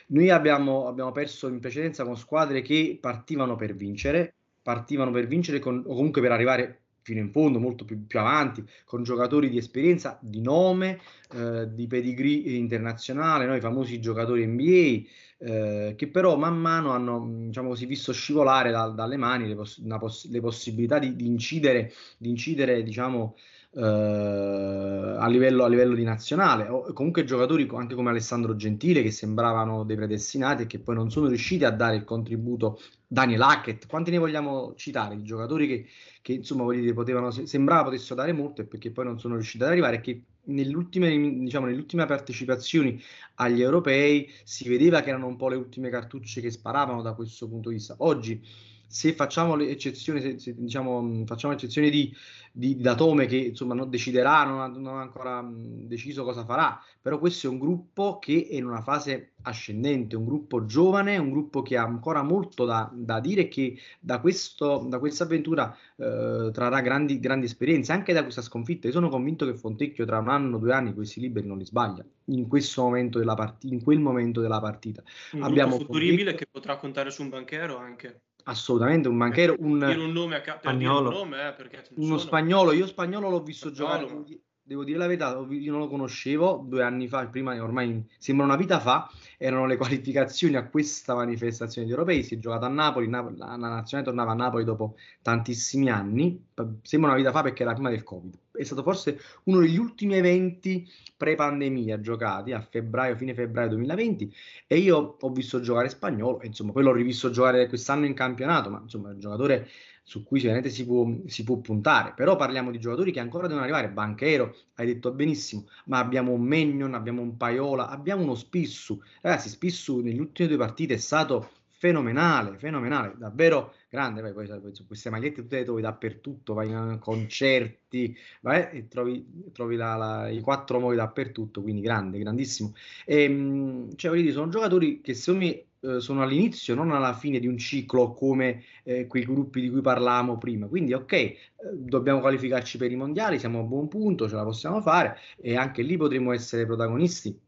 Noi 0.08 0.30
abbiamo, 0.30 0.86
abbiamo 0.86 1.10
perso 1.10 1.48
in 1.48 1.58
precedenza 1.58 2.04
con 2.04 2.16
squadre 2.16 2.62
che 2.62 2.98
partivano 3.00 3.56
per 3.56 3.74
vincere, 3.74 4.34
partivano 4.66 5.12
per 5.12 5.28
vincere 5.28 5.60
con, 5.60 5.80
o 5.86 5.94
comunque 5.94 6.20
per 6.20 6.32
arrivare 6.32 6.80
fino 7.02 7.20
in 7.20 7.30
fondo, 7.30 7.60
molto 7.60 7.84
più, 7.84 8.04
più 8.04 8.18
avanti, 8.18 8.64
con 8.84 9.04
giocatori 9.04 9.48
di 9.48 9.58
esperienza, 9.58 10.18
di 10.20 10.40
nome, 10.40 10.98
eh, 11.34 11.72
di 11.72 11.86
pedigree 11.86 12.56
internazionale, 12.56 13.46
no? 13.46 13.54
i 13.54 13.60
famosi 13.60 14.00
giocatori 14.00 14.44
NBA, 14.44 15.06
eh, 15.38 15.94
che 15.96 16.08
però 16.08 16.36
man 16.36 16.56
mano 16.58 16.90
hanno 16.90 17.44
diciamo 17.46 17.68
così, 17.68 17.86
visto 17.86 18.12
scivolare 18.12 18.72
da, 18.72 18.88
dalle 18.88 19.16
mani 19.16 19.46
le, 19.46 19.54
poss- 19.54 19.80
poss- 20.00 20.28
le 20.28 20.40
possibilità 20.40 20.98
di, 20.98 21.14
di, 21.14 21.26
incidere, 21.26 21.92
di 22.18 22.28
incidere 22.28 22.82
diciamo, 22.82 23.36
eh, 23.78 25.16
a, 25.18 25.28
livello, 25.28 25.64
a, 25.64 25.68
livello, 25.68 25.94
di 25.94 26.02
nazionale, 26.02 26.66
o 26.68 26.92
comunque 26.94 27.24
giocatori 27.24 27.68
anche 27.74 27.94
come 27.94 28.08
Alessandro 28.08 28.56
Gentile 28.56 29.02
che 29.02 29.10
sembravano 29.10 29.84
dei 29.84 29.96
predestinati 29.96 30.62
e 30.62 30.66
che 30.66 30.78
poi 30.78 30.94
non 30.94 31.10
sono 31.10 31.26
riusciti 31.26 31.64
a 31.64 31.70
dare 31.70 31.96
il 31.96 32.04
contributo 32.04 32.80
Daniel 33.06 33.42
Hackett, 33.42 33.86
quanti 33.86 34.10
ne 34.10 34.18
vogliamo 34.18 34.74
citare? 34.76 35.16
Di 35.16 35.24
giocatori 35.24 35.66
che, 35.66 35.86
che 36.22 36.32
insomma 36.32 36.72
dire, 36.72 36.94
potevano, 36.94 37.30
sembrava 37.30 37.84
potessero 37.84 38.14
dare 38.14 38.32
molto 38.32 38.62
e 38.62 38.64
perché 38.64 38.90
poi 38.90 39.04
non 39.04 39.20
sono 39.20 39.34
riusciti 39.34 39.62
ad 39.62 39.70
arrivare 39.70 39.96
e 39.96 40.00
che 40.00 40.22
nell'ultime, 40.44 41.10
diciamo, 41.40 41.66
nelle 41.66 41.78
ultime 41.78 42.06
partecipazioni 42.06 42.98
agli 43.34 43.60
europei 43.60 44.30
si 44.42 44.68
vedeva 44.68 45.02
che 45.02 45.10
erano 45.10 45.26
un 45.26 45.36
po' 45.36 45.48
le 45.48 45.56
ultime 45.56 45.90
cartucce 45.90 46.40
che 46.40 46.50
sparavano 46.50 47.02
da 47.02 47.12
questo 47.12 47.46
punto 47.46 47.68
di 47.68 47.74
vista. 47.74 47.94
Oggi 47.98 48.40
se 48.86 49.12
facciamo 49.12 49.56
l'eccezione, 49.56 50.20
se, 50.20 50.38
se, 50.38 50.54
diciamo, 50.56 51.24
facciamo 51.26 51.52
l'eccezione 51.52 51.90
di, 51.90 52.14
di, 52.52 52.76
Datome 52.76 53.26
che 53.26 53.36
insomma 53.36 53.74
non 53.74 53.90
deciderà, 53.90 54.44
non 54.44 54.60
ha, 54.60 54.66
non 54.68 54.96
ha 54.96 55.00
ancora 55.00 55.42
mh, 55.42 55.86
deciso 55.86 56.24
cosa 56.24 56.44
farà, 56.44 56.80
però 57.00 57.18
questo 57.18 57.46
è 57.46 57.50
un 57.50 57.58
gruppo 57.58 58.18
che 58.18 58.46
è 58.50 58.54
in 58.54 58.64
una 58.64 58.82
fase 58.82 59.32
ascendente, 59.42 60.16
un 60.16 60.24
gruppo 60.24 60.64
giovane, 60.66 61.18
un 61.18 61.30
gruppo 61.30 61.62
che 61.62 61.76
ha 61.76 61.82
ancora 61.82 62.22
molto 62.22 62.64
da, 62.64 62.90
da 62.92 63.20
dire 63.20 63.48
che 63.48 63.76
da, 64.00 64.20
questo, 64.20 64.86
da 64.88 64.98
questa 64.98 65.24
avventura 65.24 65.76
eh, 65.96 66.50
trarrà 66.52 66.80
grandi, 66.80 67.18
grandi 67.20 67.46
esperienze, 67.46 67.92
anche 67.92 68.12
da 68.12 68.22
questa 68.22 68.42
sconfitta. 68.42 68.86
Io 68.86 68.92
sono 68.92 69.08
convinto 69.08 69.46
che 69.46 69.54
Fontecchio 69.54 70.04
tra 70.04 70.18
un 70.18 70.28
anno 70.28 70.56
o 70.56 70.58
due 70.58 70.72
anni 70.72 70.94
questi 70.94 71.20
liberi 71.20 71.46
non 71.46 71.58
li 71.58 71.64
sbaglia 71.64 72.04
in 72.26 72.48
questo 72.48 72.82
momento 72.82 73.18
della 73.18 73.34
partita, 73.34 73.72
in 73.72 73.82
quel 73.82 74.00
momento 74.00 74.40
della 74.40 74.60
partita. 74.60 75.02
Un 75.32 75.42
Abbiamo 75.42 75.76
futuribile 75.76 76.30
Fontecchio... 76.30 76.38
che 76.38 76.46
potrà 76.50 76.76
contare 76.76 77.10
su 77.10 77.22
un 77.22 77.28
banchero 77.28 77.76
anche 77.76 78.20
assolutamente 78.46 79.08
un 79.08 79.18
banchero, 79.18 79.54
un, 79.58 79.82
un 79.82 80.12
nome 80.12 80.36
a 80.36 80.40
ca- 80.40 80.58
spagnolo. 80.58 81.10
Nome, 81.10 81.56
eh, 81.56 81.82
uno 81.96 82.18
spagnolo, 82.18 82.72
io 82.72 82.86
spagnolo 82.86 83.28
l'ho 83.28 83.42
visto 83.42 83.72
spagnolo. 83.72 84.06
giocare, 84.06 84.40
devo 84.66 84.82
dire 84.82 84.98
la 84.98 85.06
verità, 85.06 85.46
io 85.48 85.70
non 85.70 85.80
lo 85.80 85.88
conoscevo 85.88 86.64
due 86.66 86.82
anni 86.82 87.06
fa, 87.06 87.24
prima 87.28 87.62
ormai 87.62 88.04
sembra 88.18 88.46
una 88.46 88.56
vita 88.56 88.80
fa, 88.80 89.08
erano 89.38 89.64
le 89.64 89.76
qualificazioni 89.78 90.56
a 90.56 90.66
questa 90.66 91.14
manifestazione 91.14 91.86
di 91.86 91.92
europei, 91.92 92.24
si 92.24 92.34
è 92.34 92.38
giocato 92.38 92.64
a 92.64 92.68
Napoli, 92.68 93.08
la, 93.08 93.20
nazionale 93.20 94.02
tornava 94.04 94.32
a 94.32 94.34
Napoli 94.34 94.64
dopo 94.64 94.96
tantissimi 95.22 95.88
anni, 95.88 96.44
sembra 96.82 97.10
una 97.10 97.18
vita 97.18 97.30
fa 97.30 97.42
perché 97.42 97.62
era 97.62 97.74
prima 97.74 97.90
del 97.90 98.02
Covid, 98.02 98.36
è 98.50 98.64
stato 98.64 98.82
forse 98.82 99.20
uno 99.44 99.60
degli 99.60 99.78
ultimi 99.78 100.14
eventi 100.16 100.88
pre-pandemia 101.16 102.00
giocati 102.00 102.50
a 102.52 102.60
febbraio, 102.60 103.14
fine 103.14 103.34
febbraio 103.34 103.68
2020 103.68 104.34
e 104.66 104.78
io 104.78 105.16
ho 105.20 105.30
visto 105.30 105.60
giocare 105.60 105.88
spagnolo, 105.88 106.40
insomma 106.42 106.72
poi 106.72 106.82
l'ho 106.82 106.92
rivisto 106.92 107.30
giocare 107.30 107.68
quest'anno 107.68 108.04
in 108.04 108.14
campionato, 108.14 108.68
ma 108.68 108.80
insomma 108.82 109.10
il 109.10 109.18
giocatore 109.18 109.68
su 110.08 110.22
cui 110.22 110.38
sicuramente 110.38 110.70
si 110.72 110.86
può, 110.86 111.04
si 111.26 111.42
può 111.42 111.56
puntare, 111.56 112.12
però 112.14 112.36
parliamo 112.36 112.70
di 112.70 112.78
giocatori 112.78 113.10
che 113.10 113.18
ancora 113.18 113.48
devono 113.48 113.64
arrivare, 113.64 113.88
Banchero, 113.88 114.54
hai 114.74 114.86
detto 114.86 115.10
benissimo, 115.10 115.66
ma 115.86 115.98
abbiamo 115.98 116.30
un 116.30 116.42
Magnon, 116.42 116.94
abbiamo 116.94 117.22
un 117.22 117.36
Paiola, 117.36 117.88
abbiamo 117.88 118.22
uno 118.22 118.36
Spissu, 118.36 119.02
ragazzi 119.20 119.48
Spissu 119.48 120.00
negli 120.02 120.20
ultimi 120.20 120.46
due 120.46 120.58
partite 120.58 120.94
è 120.94 120.98
stato 120.98 121.50
fenomenale, 121.78 122.56
fenomenale, 122.56 123.14
davvero 123.16 123.74
grande. 123.88 124.20
Vai, 124.20 124.32
poi, 124.32 124.46
poi, 124.46 124.72
queste 124.86 125.10
magliette 125.10 125.42
tutte 125.42 125.58
le 125.58 125.64
trovi 125.64 125.82
dappertutto, 125.82 126.54
vai 126.54 126.68
in 126.70 126.98
concerti, 127.00 128.16
vai, 128.42 128.68
e 128.70 128.88
trovi, 128.88 129.26
trovi 129.52 129.76
la, 129.76 129.96
la, 129.96 130.28
i 130.28 130.40
quattro 130.40 130.78
modi 130.78 130.96
dappertutto, 130.96 131.62
quindi 131.62 131.80
grande, 131.80 132.18
grandissimo. 132.18 132.74
E, 133.04 133.22
ehm, 133.24 133.96
cioè, 133.96 134.12
dire, 134.12 134.32
sono 134.32 134.48
giocatori 134.48 135.00
che 135.00 135.14
secondo 135.14 135.46
me 135.46 135.64
eh, 135.80 136.00
sono 136.00 136.22
all'inizio, 136.22 136.74
non 136.74 136.90
alla 136.90 137.12
fine 137.14 137.38
di 137.38 137.46
un 137.46 137.58
ciclo 137.58 138.12
come 138.12 138.64
eh, 138.82 139.06
quei 139.06 139.24
gruppi 139.24 139.60
di 139.60 139.70
cui 139.70 139.80
parlavamo 139.80 140.38
prima. 140.38 140.66
Quindi, 140.66 140.92
ok, 140.92 141.12
eh, 141.12 141.38
dobbiamo 141.72 142.20
qualificarci 142.20 142.78
per 142.78 142.90
i 142.90 142.96
mondiali, 142.96 143.38
siamo 143.38 143.60
a 143.60 143.62
buon 143.62 143.88
punto, 143.88 144.28
ce 144.28 144.34
la 144.34 144.44
possiamo 144.44 144.80
fare 144.80 145.18
e 145.40 145.56
anche 145.56 145.82
lì 145.82 145.96
potremo 145.96 146.32
essere 146.32 146.66
protagonisti. 146.66 147.38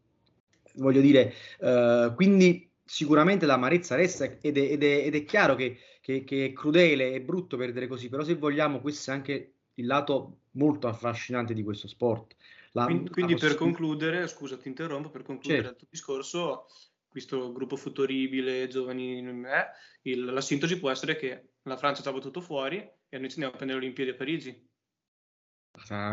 Voglio 0.75 1.01
dire, 1.01 1.33
eh, 1.59 2.11
quindi 2.15 2.69
sicuramente 2.85 3.45
l'amarezza 3.45 3.95
resta 3.95 4.25
ed 4.41 4.57
è, 4.57 4.71
ed 4.71 4.83
è, 4.83 5.05
ed 5.05 5.15
è 5.15 5.23
chiaro 5.23 5.55
che, 5.55 5.77
che, 6.01 6.23
che, 6.23 6.45
è 6.45 6.53
crudele, 6.53 7.13
è 7.13 7.21
brutto 7.21 7.57
perdere 7.57 7.87
così, 7.87 8.09
però 8.09 8.23
se 8.23 8.35
vogliamo 8.35 8.79
questo 8.79 9.11
è 9.11 9.13
anche 9.13 9.53
il 9.75 9.85
lato 9.85 10.39
molto 10.51 10.87
affascinante 10.87 11.53
di 11.53 11.63
questo 11.63 11.87
sport. 11.87 12.35
La, 12.73 12.85
quindi, 12.85 13.09
quindi 13.09 13.35
per 13.35 13.55
concludere, 13.55 14.27
scusa 14.27 14.57
ti 14.57 14.67
interrompo, 14.67 15.09
per 15.09 15.23
concludere 15.23 15.61
certo. 15.61 15.71
il 15.71 15.77
tuo 15.77 15.87
discorso, 15.89 16.65
questo 17.09 17.51
gruppo 17.51 17.75
futuribile, 17.75 18.67
giovani, 18.67 19.17
eh, 19.19 19.67
il, 20.03 20.25
la 20.25 20.41
sintesi 20.41 20.79
può 20.79 20.89
essere 20.89 21.15
che 21.15 21.53
la 21.63 21.77
Francia 21.77 22.01
ci 22.01 22.07
ha 22.07 22.13
battuto 22.13 22.41
fuori 22.41 22.77
e 22.77 23.17
noi 23.17 23.27
ci 23.29 23.41
andiamo 23.41 23.53
a 23.53 23.57
prendere 23.57 23.79
le 23.79 23.85
Olimpiadi 23.85 24.11
a 24.11 24.15
Parigi. 24.15 24.67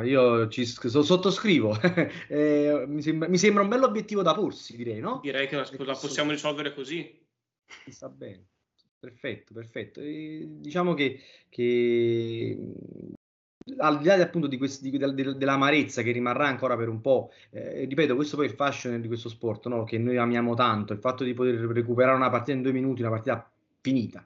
Io 0.04 0.48
ci 0.48 0.64
sottoscrivo, 0.64 1.76
eh, 2.28 2.84
mi, 2.86 3.02
sembra, 3.02 3.28
mi, 3.28 3.38
sembra, 3.38 3.62
un 3.62 3.68
bello 3.68 3.86
obiettivo 3.86 4.22
da 4.22 4.34
porsi, 4.34 4.76
direi, 4.76 5.00
no? 5.00 5.20
Direi 5.22 5.48
che 5.48 5.56
la, 5.56 5.68
la 5.78 5.96
possiamo 5.96 6.30
risolvere 6.30 6.72
così. 6.72 7.26
Sta 7.88 8.08
bene, 8.08 8.46
perfetto, 8.98 9.54
perfetto. 9.54 10.00
E 10.00 10.44
diciamo 10.46 10.94
che, 10.94 11.20
che 11.48 12.56
al 13.78 13.98
di 13.98 14.04
là 14.04 14.14
appunto 14.14 14.46
di 14.46 14.56
questi, 14.56 14.90
di, 14.90 14.98
de, 14.98 15.36
dell'amarezza 15.36 16.02
che 16.02 16.12
rimarrà 16.12 16.46
ancora 16.46 16.76
per 16.76 16.88
un 16.88 17.00
po', 17.00 17.32
eh, 17.50 17.84
ripeto, 17.84 18.14
questo 18.14 18.36
poi 18.36 18.46
è 18.46 18.48
il 18.50 18.54
fascino 18.54 18.98
di 18.98 19.06
questo 19.08 19.28
sport, 19.28 19.66
no? 19.66 19.84
che 19.84 19.98
noi 19.98 20.16
amiamo 20.16 20.54
tanto, 20.54 20.92
il 20.92 21.00
fatto 21.00 21.24
di 21.24 21.34
poter 21.34 21.54
recuperare 21.54 22.16
una 22.16 22.30
partita 22.30 22.56
in 22.56 22.62
due 22.62 22.72
minuti, 22.72 23.00
una 23.00 23.10
partita 23.10 23.50
finita. 23.80 24.24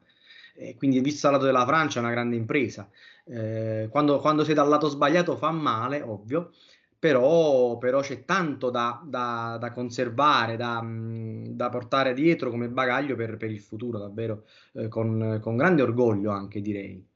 Eh, 0.55 0.77
quindi, 0.77 1.01
visto 1.01 1.27
dal 1.27 1.37
lato 1.37 1.47
della 1.47 1.65
Francia, 1.65 2.01
è 2.01 2.03
una 2.03 2.13
grande 2.13 2.37
impresa. 2.37 2.89
Eh, 3.25 3.89
quando, 3.91 4.19
quando, 4.19 4.45
sei 4.45 4.55
dal 4.55 4.69
lato 4.69 4.89
sbagliato 4.89 5.37
fa 5.37 5.51
male, 5.51 6.03
ovvio, 6.03 6.53
però, 6.99 7.79
però 7.79 8.01
c'è 8.01 8.25
tanto 8.27 8.69
da, 8.69 9.01
da, 9.03 9.57
da 9.59 9.73
conservare, 9.73 10.57
da, 10.57 10.85
da, 10.85 11.69
portare 11.71 12.13
dietro 12.13 12.51
come 12.51 12.69
bagaglio 12.69 13.17
per, 13.17 13.39
per 13.39 13.51
il 13.51 13.61
futuro, 13.61 13.99
davvero, 13.99 14.45
eh, 14.75 14.89
con, 14.89 15.39
con 15.41 15.57
grande 15.57 15.83
orgoglio 15.83 16.31
anche 16.31 16.61
direi. 16.61 17.10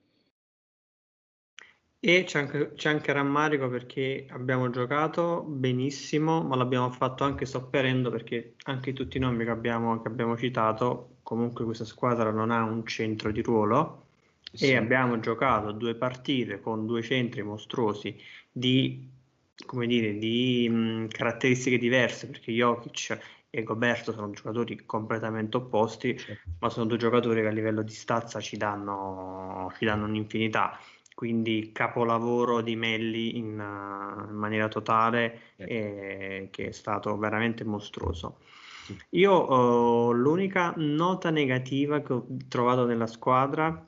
E 2.06 2.24
c'è 2.24 2.40
anche, 2.40 2.72
c'è 2.74 2.90
anche, 2.90 3.14
rammarico 3.14 3.66
perché 3.70 4.26
abbiamo 4.28 4.68
giocato 4.68 5.40
benissimo, 5.40 6.42
ma 6.42 6.54
l'abbiamo 6.54 6.90
fatto 6.90 7.24
anche 7.24 7.46
sopperendo 7.46 8.10
perché 8.10 8.56
anche 8.64 8.92
tutti 8.92 9.16
i 9.16 9.20
nomi 9.20 9.44
che 9.44 9.50
abbiamo, 9.50 10.02
che 10.02 10.08
abbiamo 10.08 10.36
citato, 10.36 11.16
comunque 11.22 11.64
questa 11.64 11.86
squadra 11.86 12.30
non 12.30 12.50
ha 12.50 12.62
un 12.62 12.84
centro 12.84 13.30
di 13.32 13.40
ruolo 13.40 14.08
sì. 14.52 14.66
e 14.66 14.76
abbiamo 14.76 15.18
giocato 15.18 15.72
due 15.72 15.94
partite 15.94 16.60
con 16.60 16.84
due 16.84 17.00
centri 17.00 17.42
mostruosi 17.42 18.14
di, 18.52 19.10
come 19.64 19.86
dire, 19.86 20.18
di 20.18 20.68
mh, 20.68 21.08
caratteristiche 21.08 21.78
diverse 21.78 22.26
perché 22.26 22.52
Jokic 22.52 23.18
e 23.48 23.62
Goberto 23.62 24.12
sono 24.12 24.30
giocatori 24.30 24.84
completamente 24.84 25.56
opposti, 25.56 26.18
certo. 26.18 26.50
ma 26.58 26.68
sono 26.68 26.84
due 26.84 26.98
giocatori 26.98 27.40
che 27.40 27.46
a 27.46 27.50
livello 27.50 27.80
di 27.80 27.92
stazza 27.94 28.40
ci 28.40 28.58
danno, 28.58 29.72
ci 29.78 29.86
danno 29.86 30.04
un'infinità 30.04 30.78
quindi 31.14 31.70
capolavoro 31.72 32.60
di 32.60 32.76
Melli 32.76 33.38
in, 33.38 33.58
uh, 33.58 34.30
in 34.30 34.36
maniera 34.36 34.68
totale 34.68 35.40
certo. 35.56 35.72
e, 35.72 36.48
che 36.50 36.68
è 36.68 36.72
stato 36.72 37.16
veramente 37.16 37.64
mostruoso. 37.64 38.38
Io 39.10 39.50
uh, 39.50 40.12
l'unica 40.12 40.74
nota 40.76 41.30
negativa 41.30 42.00
che 42.00 42.12
ho 42.12 42.26
trovato 42.48 42.84
nella 42.84 43.06
squadra 43.06 43.82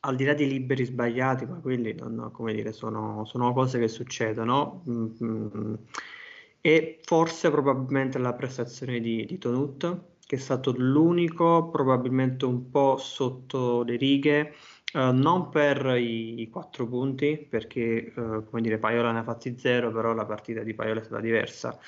al 0.00 0.16
di 0.16 0.24
là 0.24 0.32
di 0.32 0.48
liberi 0.48 0.84
sbagliati, 0.84 1.44
ma 1.46 1.56
quelli 1.56 1.94
non, 1.94 2.30
come 2.32 2.54
dire, 2.54 2.72
sono, 2.72 3.24
sono 3.26 3.52
cose 3.52 3.78
che 3.78 3.88
succedono. 3.88 4.82
Mm-hmm. 4.88 5.74
E 6.62 7.00
forse 7.02 7.50
probabilmente 7.50 8.18
la 8.18 8.34
prestazione 8.34 9.00
di, 9.00 9.24
di 9.26 9.38
Tonut, 9.38 10.00
che 10.26 10.36
è 10.36 10.38
stato 10.38 10.72
l'unico, 10.76 11.68
probabilmente 11.70 12.44
un 12.44 12.70
po' 12.70 12.96
sotto 12.96 13.82
le 13.82 13.96
righe, 13.96 14.54
uh, 14.94 15.12
non 15.12 15.48
per 15.48 15.96
i, 15.96 16.40
i, 16.40 16.48
quattro 16.48 16.86
punti, 16.86 17.46
perché 17.48 18.12
uh, 18.14 18.44
come 18.44 18.60
dire, 18.62 18.78
Paiola 18.78 19.12
ne 19.12 19.20
ha 19.20 19.22
fatti 19.22 19.58
zero, 19.58 19.90
però 19.90 20.12
la 20.12 20.24
partita 20.24 20.62
di 20.62 20.74
Paiola 20.74 21.00
è 21.00 21.04
stata 21.04 21.20
diversa, 21.20 21.78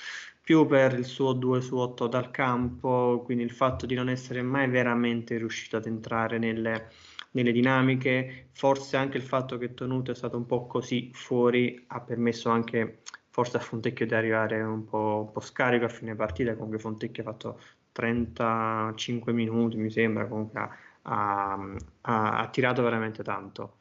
più 0.41 0.65
per 0.65 0.93
il 0.93 1.05
suo 1.05 1.33
2 1.33 1.61
su 1.61 1.77
8 1.77 2.07
dal 2.07 2.31
campo, 2.31 3.21
quindi 3.23 3.43
il 3.43 3.51
fatto 3.51 3.85
di 3.85 3.95
non 3.95 4.09
essere 4.09 4.41
mai 4.41 4.67
veramente 4.69 5.37
riuscito 5.37 5.77
ad 5.77 5.85
entrare 5.85 6.37
nelle 6.37 6.89
nelle 7.33 7.51
dinamiche, 7.51 8.49
forse 8.51 8.97
anche 8.97 9.17
il 9.17 9.23
fatto 9.23 9.57
che 9.57 9.73
Tonuto 9.73 10.11
è 10.11 10.15
stato 10.15 10.37
un 10.37 10.45
po' 10.45 10.65
così 10.67 11.11
fuori 11.13 11.83
ha 11.87 11.99
permesso 12.01 12.49
anche 12.49 13.01
forse 13.29 13.57
a 13.57 13.59
Fontecchio 13.59 14.05
di 14.05 14.13
arrivare 14.13 14.61
un 14.61 14.85
po', 14.85 15.25
un 15.25 15.31
po 15.31 15.39
scarico 15.39 15.85
a 15.85 15.89
fine 15.89 16.15
partita, 16.15 16.53
comunque 16.53 16.79
Fontecchio 16.79 17.23
ha 17.23 17.25
fatto 17.25 17.59
35 17.91 19.33
minuti 19.33 19.77
mi 19.77 19.89
sembra, 19.89 20.27
comunque 20.27 20.59
ha, 20.59 20.69
ha, 21.03 21.57
ha 22.01 22.49
tirato 22.49 22.81
veramente 22.83 23.23
tanto. 23.23 23.79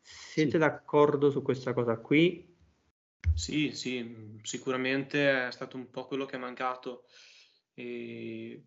Siete 0.00 0.58
d'accordo 0.58 1.30
su 1.30 1.42
questa 1.42 1.72
cosa 1.72 1.96
qui? 1.96 2.52
Sì, 3.34 3.72
sì, 3.72 4.38
sicuramente 4.42 5.46
è 5.48 5.50
stato 5.50 5.76
un 5.76 5.90
po' 5.90 6.06
quello 6.06 6.26
che 6.26 6.36
è 6.36 6.38
mancato. 6.38 7.06
E 7.72 8.64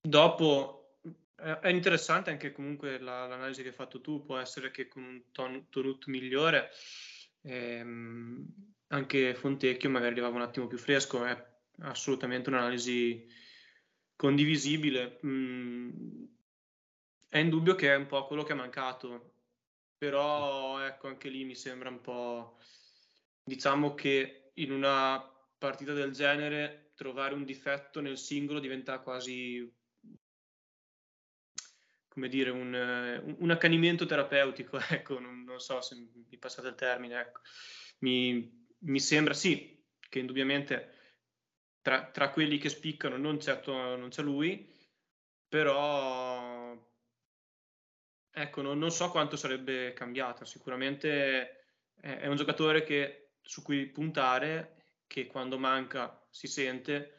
dopo 0.00 0.98
è 1.34 1.68
interessante 1.68 2.30
anche 2.30 2.52
comunque 2.52 2.98
la, 2.98 3.26
l'analisi 3.26 3.62
che 3.62 3.68
hai 3.68 3.74
fatto 3.74 4.00
tu, 4.00 4.24
può 4.24 4.38
essere 4.38 4.70
che 4.70 4.88
con 4.88 5.02
un 5.02 5.22
ton, 5.32 5.66
Tonut 5.68 6.06
migliore 6.06 6.70
ehm, 7.42 8.46
anche 8.88 9.34
Fontecchio 9.34 9.90
magari 9.90 10.12
arrivava 10.12 10.36
un 10.36 10.42
attimo 10.42 10.66
più 10.66 10.78
fresco, 10.78 11.24
è 11.24 11.46
assolutamente 11.80 12.48
un'analisi 12.48 13.26
condivisibile. 14.14 15.18
Mm, 15.26 15.90
è 17.28 17.38
indubbio 17.38 17.74
che 17.74 17.92
è 17.92 17.96
un 17.96 18.06
po' 18.06 18.26
quello 18.26 18.42
che 18.42 18.52
è 18.52 18.56
mancato, 18.56 19.34
però 19.96 20.80
ecco 20.80 21.08
anche 21.08 21.28
lì 21.28 21.44
mi 21.44 21.54
sembra 21.54 21.88
un 21.88 22.00
po', 22.00 22.58
diciamo 23.42 23.94
che 23.94 24.50
in 24.54 24.72
una 24.72 25.20
partita 25.58 25.92
del 25.92 26.12
genere 26.12 26.92
trovare 26.94 27.34
un 27.34 27.44
difetto 27.44 28.00
nel 28.00 28.18
singolo 28.18 28.60
diventa 28.60 29.00
quasi 29.00 29.70
come 32.16 32.28
dire, 32.28 32.48
un, 32.48 33.36
un 33.40 33.50
accanimento 33.50 34.06
terapeutico, 34.06 34.78
ecco, 34.88 35.18
non, 35.18 35.44
non, 35.44 35.60
so 35.60 35.82
se 35.82 35.96
mi 35.96 36.38
passate 36.38 36.68
il 36.68 36.74
termine, 36.74 37.20
ecco. 37.20 37.42
mi, 37.98 38.66
mi, 38.78 39.00
sembra 39.00 39.34
sì 39.34 39.84
che 40.08 40.20
indubbiamente 40.20 40.94
tra, 41.82 42.10
tra 42.10 42.30
quelli 42.30 42.56
che 42.56 42.70
spiccano 42.70 43.18
non, 43.18 43.38
certo, 43.38 43.96
non 43.96 44.08
c'è 44.08 44.22
lui, 44.22 44.74
però 45.46 46.35
ecco, 48.38 48.60
non, 48.60 48.78
non, 48.78 48.90
so 48.90 49.10
quanto 49.10 49.34
sarebbe 49.36 49.94
cambiata, 49.94 50.44
sicuramente 50.44 51.64
è, 51.94 52.18
è 52.18 52.26
un 52.26 52.36
giocatore 52.36 52.84
che, 52.84 53.30
su 53.40 53.62
cui 53.62 53.86
puntare, 53.86 54.74
che 55.06 55.26
quando 55.26 55.58
manca 55.58 56.22
si 56.28 56.46
sente, 56.46 57.14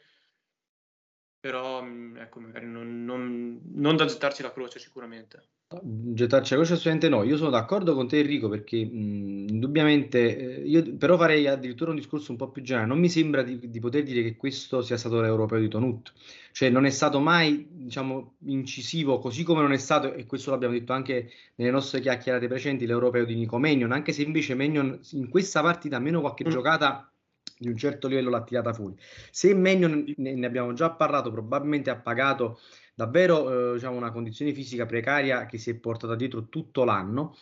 però 1.40 1.82
mm, 1.82 2.18
ecco, 2.18 2.40
magari 2.40 2.68
non, 2.68 3.04
non, 3.04 3.60
non 3.64 3.96
da 3.96 4.06
gettarci 4.06 4.44
la 4.44 4.52
croce 4.52 4.78
sicuramente. 4.78 5.50
Gettarci 5.70 6.54
la 6.54 6.60
croce 6.60 6.76
assolutamente 6.76 7.10
no, 7.10 7.24
io 7.24 7.36
sono 7.36 7.50
d'accordo 7.50 7.94
con 7.94 8.08
te 8.08 8.20
Enrico 8.20 8.48
perché 8.48 8.86
mh, 8.86 9.48
indubbiamente, 9.50 10.62
eh, 10.62 10.62
io 10.62 10.96
però 10.96 11.18
farei 11.18 11.46
addirittura 11.46 11.90
un 11.90 11.98
discorso 11.98 12.32
un 12.32 12.38
po' 12.38 12.48
più 12.52 12.62
generale, 12.62 12.88
non 12.88 13.00
mi 13.00 13.10
sembra 13.10 13.44
di, 13.44 13.60
di, 13.70 13.80
poter 13.82 14.04
dire 14.04 14.24
che 14.24 14.38
questo 14.38 14.82
sia 14.82 14.96
stato 14.96 15.20
l'europeo 15.20 15.60
di 15.60 15.68
Tonut, 15.68 16.14
cioè 16.54 16.70
non 16.70 16.86
è 16.86 16.90
stato 16.90 17.20
mai 17.20 17.68
diciamo 17.70 18.36
incisivo, 18.46 19.20
così 19.20 19.44
come 19.44 19.60
non 19.60 19.74
è 19.74 19.78
stato, 19.78 20.14
e 20.14 20.26
questo 20.26 20.52
l'abbiamo 20.52 20.74
detto 20.74 20.94
anche 20.94 21.32
nelle 21.56 21.72
nostre 21.72 22.00
chiacchierate 22.00 22.48
precedenti, 22.48 22.86
l'europeo 22.86 23.26
di 23.26 23.36
Nico 23.36 23.58
Megnon, 23.58 23.92
anche 23.92 24.14
se 24.14 24.22
invece 24.22 24.56
Megnon 24.56 24.98
in 25.12 25.28
questa 25.28 25.62
partita, 25.62 25.98
almeno 25.98 26.22
qualche 26.22 26.46
mm. 26.48 26.50
giocata 26.50 27.12
di 27.60 27.68
un 27.68 27.76
certo 27.76 28.08
livello 28.08 28.30
l'ha 28.30 28.44
tirata 28.44 28.72
fuori. 28.72 28.96
Se 29.32 29.54
Magnon, 29.54 30.14
ne, 30.16 30.34
ne 30.34 30.46
abbiamo 30.46 30.72
già 30.72 30.92
parlato, 30.92 31.30
probabilmente 31.30 31.90
ha 31.90 31.98
pagato 31.98 32.60
davvero 32.98 33.74
eh, 33.74 33.74
diciamo, 33.76 33.96
una 33.96 34.12
condizione 34.12 34.54
fisica 34.54 34.88
precaria 34.88 35.46
che 35.46 35.60
si 35.60 35.70
è 35.70 35.76
portata 35.76 36.16
dietro 36.16 36.48
tutto 36.50 36.84
l'anno. 36.84 37.38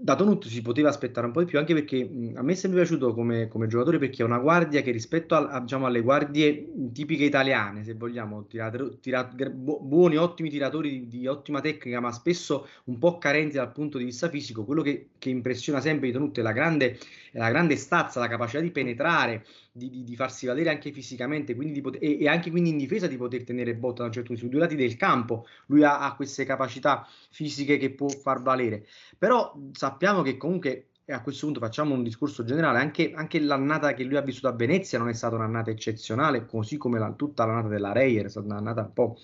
Da 0.00 0.16
Tonut 0.16 0.46
si 0.46 0.60
poteva 0.60 0.88
aspettare 0.88 1.26
un 1.26 1.32
po' 1.32 1.40
di 1.40 1.46
più, 1.46 1.58
anche 1.58 1.72
perché 1.72 2.04
mh, 2.04 2.32
a 2.36 2.42
me 2.42 2.52
è 2.52 2.54
sempre 2.56 2.80
piaciuto 2.80 3.14
come, 3.14 3.46
come, 3.46 3.68
giocatore 3.68 3.98
perché 3.98 4.22
è 4.22 4.24
una 4.24 4.38
guardia 4.38 4.80
che 4.80 4.90
rispetto 4.90 5.36
a, 5.36 5.50
a, 5.50 5.60
diciamo, 5.60 5.86
alle 5.86 6.00
guardie 6.02 6.72
tipiche 6.92 7.24
italiane, 7.24 7.84
se 7.84 7.94
vogliamo, 7.94 8.46
tirate, 8.46 8.98
tirate, 9.00 9.50
buoni, 9.50 10.16
ottimi 10.16 10.50
tiratori 10.50 11.06
di, 11.06 11.18
di, 11.18 11.26
ottima 11.28 11.60
tecnica, 11.60 12.00
ma 12.00 12.10
spesso 12.10 12.66
un 12.84 12.98
po' 12.98 13.18
carenti 13.18 13.54
dal 13.54 13.70
punto 13.70 13.98
di 13.98 14.04
vista 14.04 14.28
fisico, 14.28 14.64
quello 14.64 14.82
che, 14.82 15.10
che 15.18 15.30
impressiona 15.30 15.80
sempre 15.80 16.08
di 16.08 16.12
Tonut 16.12 16.38
è 16.38 16.42
la 16.42 16.52
grande, 16.52 16.98
la 17.32 17.50
grande 17.50 17.76
stazza, 17.76 18.20
la 18.20 18.28
capacità 18.28 18.60
di 18.60 18.70
penetrare, 18.72 19.44
di, 19.78 19.88
di, 19.88 20.04
di, 20.04 20.16
farsi 20.16 20.44
valere 20.44 20.68
anche 20.68 20.92
fisicamente 20.92 21.54
poter, 21.54 22.02
e, 22.02 22.20
e, 22.20 22.28
anche 22.28 22.50
quindi 22.50 22.68
in 22.68 22.76
difesa 22.76 23.06
di 23.06 23.16
poter 23.16 23.44
tenere 23.44 23.74
botta 23.74 24.02
da 24.02 24.08
un 24.08 24.12
certo 24.12 24.28
punto, 24.28 24.42
sui 24.42 24.50
due 24.50 24.60
lati 24.60 24.76
del 24.76 24.96
campo. 24.96 25.46
Lui 25.66 25.84
ha, 25.84 26.00
ha, 26.00 26.14
queste 26.14 26.44
capacità 26.44 27.08
fisiche 27.30 27.78
che 27.78 27.90
può 27.90 28.08
far 28.08 28.42
valere. 28.42 28.86
Però 29.16 29.56
sappiamo 29.72 30.20
che 30.20 30.36
comunque 30.36 30.88
e 31.10 31.14
a 31.14 31.22
questo 31.22 31.46
punto 31.46 31.60
facciamo 31.60 31.94
un 31.94 32.02
discorso 32.02 32.44
generale, 32.44 32.80
anche, 32.80 33.12
anche, 33.14 33.40
l'annata 33.40 33.94
che 33.94 34.04
lui 34.04 34.18
ha 34.18 34.20
vissuto 34.20 34.48
a 34.48 34.52
Venezia 34.52 34.98
non 34.98 35.08
è 35.08 35.14
stata 35.14 35.36
un'annata 35.36 35.70
eccezionale, 35.70 36.44
così 36.44 36.76
come 36.76 36.98
la, 36.98 37.10
tutta 37.12 37.46
l'annata 37.46 37.68
della 37.68 37.92
Reyer 37.92 38.26
è 38.26 38.28
stata 38.28 38.44
un'annata 38.44 38.82
un 38.82 38.92
po' 38.92 39.18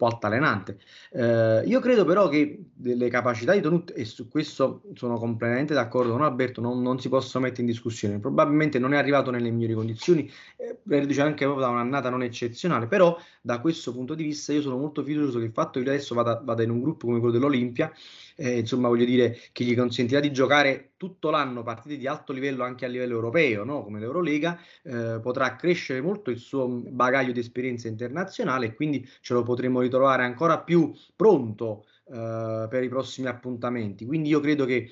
po' 0.00 0.06
altalenante. 0.06 0.78
Eh, 1.12 1.62
io 1.66 1.78
credo 1.78 2.06
però 2.06 2.28
che 2.28 2.58
delle 2.72 3.10
capacità 3.10 3.52
di 3.52 3.60
Tonut, 3.60 3.92
e 3.94 4.06
su 4.06 4.28
questo 4.28 4.80
sono 4.94 5.18
completamente 5.18 5.74
d'accordo 5.74 6.12
con 6.12 6.22
Alberto, 6.22 6.62
non, 6.62 6.80
non 6.80 6.98
si 6.98 7.10
possono 7.10 7.44
mettere 7.44 7.62
in 7.62 7.68
discussione. 7.68 8.18
Probabilmente 8.18 8.78
non 8.78 8.94
è 8.94 8.96
arrivato 8.96 9.30
nelle 9.30 9.50
migliori 9.50 9.74
condizioni, 9.74 10.30
eh, 10.56 11.06
dice 11.06 11.20
anche 11.20 11.44
proprio 11.44 11.66
da 11.66 11.70
un'annata 11.70 12.08
non 12.08 12.22
eccezionale, 12.22 12.86
però 12.86 13.14
da 13.42 13.60
questo 13.60 13.92
punto 13.92 14.14
di 14.14 14.22
vista 14.24 14.54
io 14.54 14.62
sono 14.62 14.78
molto 14.78 15.02
fiducioso 15.02 15.38
che 15.38 15.44
il 15.44 15.52
fatto 15.52 15.78
che 15.82 15.88
adesso 15.88 16.14
vada, 16.14 16.40
vada 16.42 16.62
in 16.62 16.70
un 16.70 16.80
gruppo 16.80 17.06
come 17.06 17.18
quello 17.18 17.34
dell'Olimpia 17.34 17.92
eh, 18.40 18.58
insomma 18.58 18.88
voglio 18.88 19.04
dire 19.04 19.38
che 19.52 19.64
gli 19.64 19.76
consentirà 19.76 20.18
di 20.18 20.32
giocare 20.32 20.92
tutto 20.96 21.28
l'anno 21.28 21.62
partite 21.62 21.98
di 21.98 22.06
alto 22.06 22.32
livello 22.32 22.64
anche 22.64 22.86
a 22.86 22.88
livello 22.88 23.14
europeo, 23.14 23.64
no? 23.64 23.84
come 23.84 24.00
l'Eurolega, 24.00 24.58
eh, 24.82 25.18
potrà 25.20 25.56
crescere 25.56 26.00
molto 26.00 26.30
il 26.30 26.38
suo 26.38 26.66
bagaglio 26.66 27.32
di 27.32 27.40
esperienza 27.40 27.88
internazionale 27.88 28.66
e 28.66 28.74
quindi 28.74 29.06
ce 29.20 29.34
lo 29.34 29.42
potremo 29.42 29.82
ritrovare 29.90 30.24
ancora 30.24 30.60
più 30.60 30.92
pronto 31.16 31.86
eh, 32.06 32.66
per 32.68 32.82
i 32.82 32.88
prossimi 32.88 33.26
appuntamenti. 33.26 34.06
Quindi 34.06 34.28
io 34.28 34.40
credo 34.40 34.64
che 34.64 34.90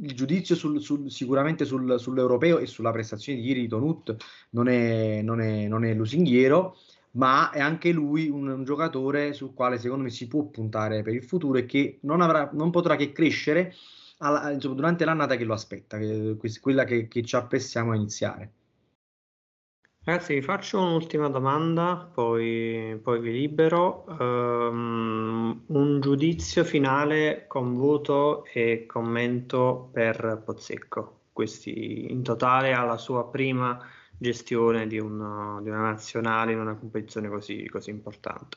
il 0.00 0.14
giudizio 0.14 0.54
sul, 0.54 0.80
sul, 0.80 1.10
sicuramente 1.10 1.64
sul, 1.64 1.98
sull'europeo 1.98 2.58
e 2.58 2.66
sulla 2.66 2.90
prestazione 2.90 3.40
di 3.40 3.46
ieri 3.46 3.60
di 3.62 3.68
Tonut 3.68 4.16
non 4.50 4.68
è, 4.68 5.22
non 5.22 5.40
è, 5.40 5.66
non 5.66 5.84
è 5.84 5.94
lusinghiero 5.94 6.76
ma 7.12 7.50
è 7.50 7.60
anche 7.60 7.90
lui 7.90 8.28
un, 8.28 8.48
un, 8.48 8.64
giocatore 8.64 9.32
sul 9.32 9.54
quale 9.54 9.78
secondo 9.78 10.04
me 10.04 10.10
si 10.10 10.28
può 10.28 10.44
puntare 10.44 11.02
per 11.02 11.14
il 11.14 11.24
futuro 11.24 11.58
e 11.58 11.64
che 11.64 11.98
non, 12.02 12.20
avrà, 12.20 12.50
non 12.52 12.70
potrà 12.70 12.96
che 12.96 13.12
crescere 13.12 13.74
alla, 14.18 14.50
insomma, 14.50 14.74
durante 14.74 15.04
l'annata 15.04 15.36
che 15.36 15.44
lo 15.44 15.54
aspetta, 15.54 15.98
che, 15.98 16.36
quella 16.60 16.84
che, 16.84 17.08
che 17.08 17.22
ci 17.22 17.34
apprestiamo 17.34 17.92
a 17.92 17.96
iniziare. 17.96 18.52
Ragazzi, 20.08 20.32
vi 20.32 20.40
faccio 20.40 20.80
un'ultima 20.80 21.28
domanda, 21.28 22.10
poi, 22.10 22.98
poi 23.02 23.20
vi 23.20 23.30
libero. 23.30 24.06
Um, 24.18 25.64
un 25.66 26.00
giudizio 26.00 26.64
finale 26.64 27.44
con 27.46 27.74
voto 27.74 28.46
e 28.46 28.86
commento 28.86 29.90
per 29.92 30.40
Pozzecco. 30.42 31.24
Questi 31.30 32.10
in 32.10 32.22
totale 32.22 32.72
alla 32.72 32.96
sua 32.96 33.28
prima 33.28 33.86
gestione 34.16 34.86
di 34.86 34.98
una, 34.98 35.60
di 35.60 35.68
una 35.68 35.82
nazionale 35.82 36.52
in 36.52 36.60
una 36.60 36.76
competizione 36.76 37.28
così, 37.28 37.68
così 37.68 37.90
importante? 37.90 38.56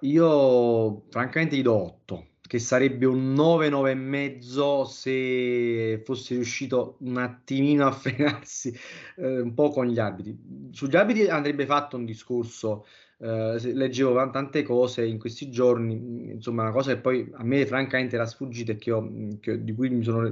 Io 0.00 1.06
francamente 1.08 1.56
gli 1.56 1.62
do 1.62 1.82
8, 1.82 2.26
che 2.46 2.58
sarebbe 2.58 3.06
un 3.06 3.32
9, 3.32 3.68
9 3.68 3.90
e 3.90 3.94
mezzo 3.94 4.84
se 4.84 6.00
fosse 6.04 6.34
riuscito 6.34 6.96
un 7.00 7.18
attimino 7.18 7.86
a 7.86 7.92
frenarsi 7.92 8.76
eh, 9.16 9.40
un 9.40 9.54
po' 9.54 9.70
con 9.70 9.86
gli 9.86 9.98
arbitri. 9.98 10.36
Sugli 10.70 10.96
arbitri 10.96 11.28
andrebbe 11.28 11.66
fatto 11.66 11.96
un 11.96 12.04
discorso 12.04 12.86
eh, 13.18 13.72
leggevo 13.72 14.12
tante 14.30 14.62
cose 14.62 15.06
in 15.06 15.18
questi 15.18 15.50
giorni, 15.50 16.32
insomma, 16.32 16.62
una 16.62 16.72
cosa 16.72 16.94
che 16.94 17.00
poi 17.00 17.30
a 17.34 17.44
me 17.44 17.64
francamente 17.64 18.14
era 18.14 18.26
sfuggita 18.26 18.72
e 18.72 18.76
che, 18.76 18.90
ho, 18.90 19.08
che 19.40 19.64
di 19.64 19.74
cui 19.74 19.88
mi 19.88 20.02
sono, 20.02 20.28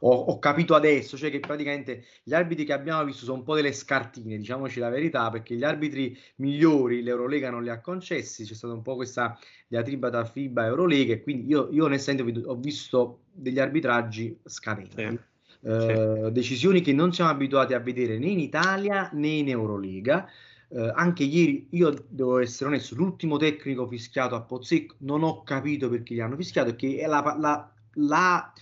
ho, 0.00 0.08
ho, 0.08 0.38
capito 0.38 0.74
adesso, 0.74 1.18
cioè 1.18 1.30
che 1.30 1.40
praticamente 1.40 2.04
gli 2.22 2.32
arbitri 2.32 2.64
che 2.64 2.72
abbiamo 2.72 3.04
visto 3.04 3.26
sono 3.26 3.38
un 3.38 3.44
po' 3.44 3.54
delle 3.54 3.72
scartine, 3.72 4.38
diciamoci 4.38 4.80
la 4.80 4.88
verità, 4.88 5.28
perché 5.30 5.54
gli 5.54 5.64
arbitri 5.64 6.16
migliori 6.36 7.02
l'Eurolega 7.02 7.50
non 7.50 7.62
li 7.62 7.68
ha 7.68 7.80
concessi, 7.80 8.44
c'è 8.44 8.54
stata 8.54 8.72
un 8.72 8.82
po' 8.82 8.94
questa 8.94 9.38
diatriba 9.68 10.08
tra 10.08 10.24
FIBA 10.24 10.64
e 10.64 10.68
Eurolega 10.68 11.12
e 11.12 11.22
quindi 11.22 11.48
io, 11.48 11.68
io 11.70 11.84
onestamente 11.84 12.42
ho 12.42 12.54
visto 12.56 13.20
degli 13.32 13.58
arbitraggi 13.58 14.38
scadenti. 14.44 14.94
Sì. 14.94 15.34
Uh, 15.58 16.30
decisioni 16.30 16.80
che 16.80 16.92
non 16.92 17.12
siamo 17.12 17.30
abituati 17.30 17.74
a 17.74 17.80
vedere 17.80 18.18
né 18.18 18.26
in 18.26 18.38
Italia 18.38 19.10
né 19.12 19.28
in 19.28 19.48
Eurolega. 19.48 20.28
Eh, 20.68 20.92
anche 20.94 21.22
ieri, 21.22 21.68
io 21.70 21.94
devo 22.08 22.38
essere 22.38 22.70
onesto, 22.70 22.96
l'ultimo 22.96 23.36
tecnico 23.36 23.86
fischiato 23.86 24.34
a 24.34 24.42
Pozzecco 24.42 24.96
non 25.00 25.22
ho 25.22 25.42
capito 25.44 25.88
perché 25.88 26.14
gli 26.14 26.20
hanno 26.20 26.36
fischiato, 26.36 26.70
perché 26.70 27.06
la, 27.06 27.36
la, 27.38 27.72
la 27.94 28.52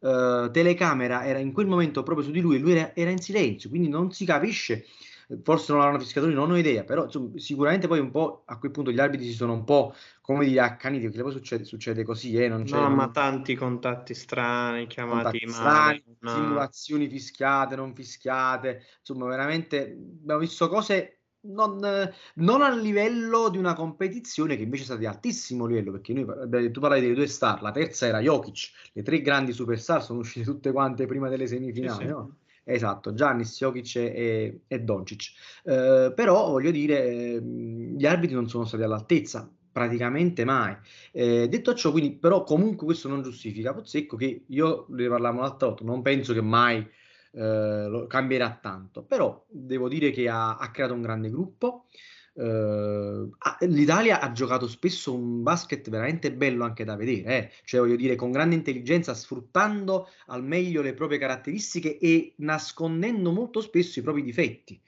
uh, 0.00 0.50
telecamera 0.50 1.24
era 1.24 1.38
in 1.38 1.52
quel 1.52 1.66
momento 1.66 2.02
proprio 2.02 2.26
su 2.26 2.30
di 2.30 2.40
lui 2.40 2.56
e 2.56 2.58
lui 2.58 2.72
era, 2.72 2.94
era, 2.94 3.10
in 3.10 3.18
silenzio, 3.18 3.70
quindi 3.70 3.88
non 3.88 4.12
si 4.12 4.24
capisce. 4.24 4.84
Forse 5.42 5.72
non 5.72 5.80
l'hanno 5.80 5.98
fischiato 5.98 6.28
non 6.28 6.52
ho 6.52 6.56
idea, 6.56 6.84
però 6.84 7.06
insomma, 7.06 7.30
sicuramente 7.34 7.88
poi 7.88 7.98
un 7.98 8.12
po' 8.12 8.42
a 8.44 8.58
quel 8.58 8.70
punto 8.70 8.92
gli 8.92 9.00
arbitri 9.00 9.26
si 9.26 9.32
sono 9.32 9.54
un 9.54 9.64
po' 9.64 9.92
come 10.20 10.46
dire 10.46 10.60
accaniti, 10.60 11.06
perché 11.06 11.22
poi 11.22 11.32
succede, 11.32 11.64
succede 11.64 12.04
così, 12.04 12.34
eh, 12.34 12.46
non 12.46 12.62
c'è, 12.62 12.76
no, 12.76 12.88
ma 12.90 13.08
tanti 13.10 13.56
contatti 13.56 14.14
strani, 14.14 14.86
chiamati 14.86 15.40
contatti 15.40 15.48
strani, 15.48 16.04
no. 16.20 16.30
simulazioni 16.30 17.08
fischiate, 17.08 17.74
non 17.74 17.92
fischiate, 17.92 18.84
insomma 19.00 19.26
veramente 19.26 19.98
abbiamo 20.20 20.40
visto 20.40 20.68
cose 20.68 21.15
non, 21.46 21.78
non, 22.34 22.62
a 22.62 22.74
livello 22.74 23.48
di 23.48 23.58
una 23.58 23.74
competizione 23.74 24.56
che 24.56 24.62
invece 24.62 24.82
è 24.82 24.86
stata 24.86 25.00
di 25.00 25.06
altissimo 25.06 25.66
livello, 25.66 25.92
perché 25.92 26.12
noi, 26.12 26.70
tu 26.70 26.80
parlavi 26.80 27.02
delle 27.02 27.14
due 27.14 27.26
star, 27.26 27.62
la 27.62 27.70
terza 27.70 28.06
era 28.06 28.20
Jokic, 28.20 28.70
le 28.92 29.02
tre 29.02 29.20
grandi 29.20 29.52
superstar 29.52 30.02
sono 30.02 30.20
uscite 30.20 30.44
tutte 30.44 30.72
quante 30.72 31.06
prima 31.06 31.28
delle 31.28 31.46
semifinali, 31.46 31.98
sì, 31.98 32.06
sì. 32.06 32.08
no? 32.08 32.36
Esatto, 32.68 33.14
Giannis, 33.14 33.56
Jokic 33.58 33.96
e, 33.96 34.60
e 34.66 34.80
Doncic. 34.80 35.30
Eh, 35.62 36.12
però 36.14 36.50
voglio 36.50 36.72
dire, 36.72 37.40
gli 37.40 38.04
arbitri 38.04 38.34
non 38.34 38.48
sono 38.48 38.64
stati 38.64 38.82
all'altezza, 38.82 39.48
praticamente 39.70 40.44
mai. 40.44 40.74
Eh, 41.12 41.48
detto 41.48 41.74
ciò, 41.74 41.92
quindi, 41.92 42.12
però 42.12 42.42
comunque 42.42 42.86
questo 42.86 43.08
non 43.08 43.22
giustifica 43.22 43.72
Pozzecco 43.72 44.16
che 44.16 44.44
io 44.46 44.86
ne 44.88 45.06
parlavamo 45.06 45.42
l'altra 45.42 45.68
volta, 45.68 45.84
non 45.84 46.02
penso 46.02 46.32
che 46.32 46.40
mai 46.40 46.84
eh, 47.36 48.06
cambierà 48.08 48.58
tanto, 48.60 49.02
però 49.04 49.44
devo 49.48 49.88
dire 49.88 50.10
che 50.10 50.26
ha, 50.26 50.56
ha 50.56 50.70
creato 50.70 50.94
un 50.94 51.02
grande 51.02 51.28
gruppo. 51.30 51.84
Uh, 52.36 53.30
l'Italia 53.60 54.20
ha 54.20 54.30
giocato 54.30 54.68
spesso 54.68 55.14
un 55.14 55.42
basket 55.42 55.88
veramente 55.88 56.34
bello 56.34 56.64
anche 56.64 56.84
da 56.84 56.94
vedere, 56.94 57.38
eh? 57.38 57.50
cioè 57.64 57.80
voglio 57.80 57.96
dire 57.96 58.14
con 58.14 58.30
grande 58.30 58.54
intelligenza, 58.54 59.14
sfruttando 59.14 60.08
al 60.26 60.44
meglio 60.44 60.82
le 60.82 60.92
proprie 60.92 61.18
caratteristiche 61.18 61.96
e 61.96 62.34
nascondendo 62.38 63.32
molto 63.32 63.62
spesso 63.62 64.00
i 64.00 64.02
propri 64.02 64.22
difetti 64.22 64.78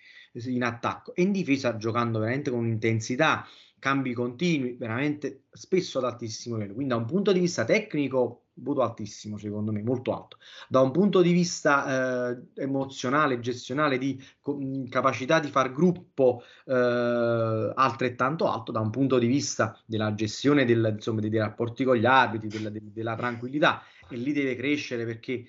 in 0.44 0.62
attacco 0.62 1.14
e 1.14 1.22
in 1.22 1.32
difesa 1.32 1.78
giocando 1.78 2.18
veramente 2.18 2.50
con 2.50 2.60
un'intensità, 2.60 3.46
cambi 3.78 4.12
continui, 4.12 4.76
veramente 4.78 5.44
spesso 5.50 5.98
ad 5.98 6.04
altissimo 6.04 6.56
livello. 6.56 6.74
Quindi 6.74 6.92
da 6.92 6.98
un 6.98 7.06
punto 7.06 7.32
di 7.32 7.40
vista 7.40 7.64
tecnico 7.64 8.47
voto 8.60 8.82
altissimo 8.82 9.38
secondo 9.38 9.72
me, 9.72 9.82
molto 9.82 10.14
alto. 10.14 10.38
Da 10.68 10.80
un 10.80 10.90
punto 10.90 11.22
di 11.22 11.32
vista 11.32 12.30
eh, 12.30 12.62
emozionale, 12.62 13.40
gestionale, 13.40 13.98
di 13.98 14.22
co- 14.40 14.58
capacità 14.88 15.40
di 15.40 15.48
far 15.48 15.72
gruppo 15.72 16.42
eh, 16.66 17.72
altrettanto 17.74 18.50
alto, 18.50 18.72
da 18.72 18.80
un 18.80 18.90
punto 18.90 19.18
di 19.18 19.26
vista 19.26 19.80
della 19.86 20.14
gestione 20.14 20.64
del, 20.64 20.92
insomma, 20.94 21.20
dei, 21.20 21.30
dei, 21.30 21.40
rapporti 21.40 21.84
con 21.84 21.96
gli 21.96 22.06
arbitri, 22.06 22.48
della, 22.48 22.70
de- 22.70 22.92
della 22.92 23.16
tranquillità, 23.16 23.82
e 24.08 24.16
lì 24.16 24.32
deve 24.32 24.54
crescere 24.56 25.04
perché 25.04 25.44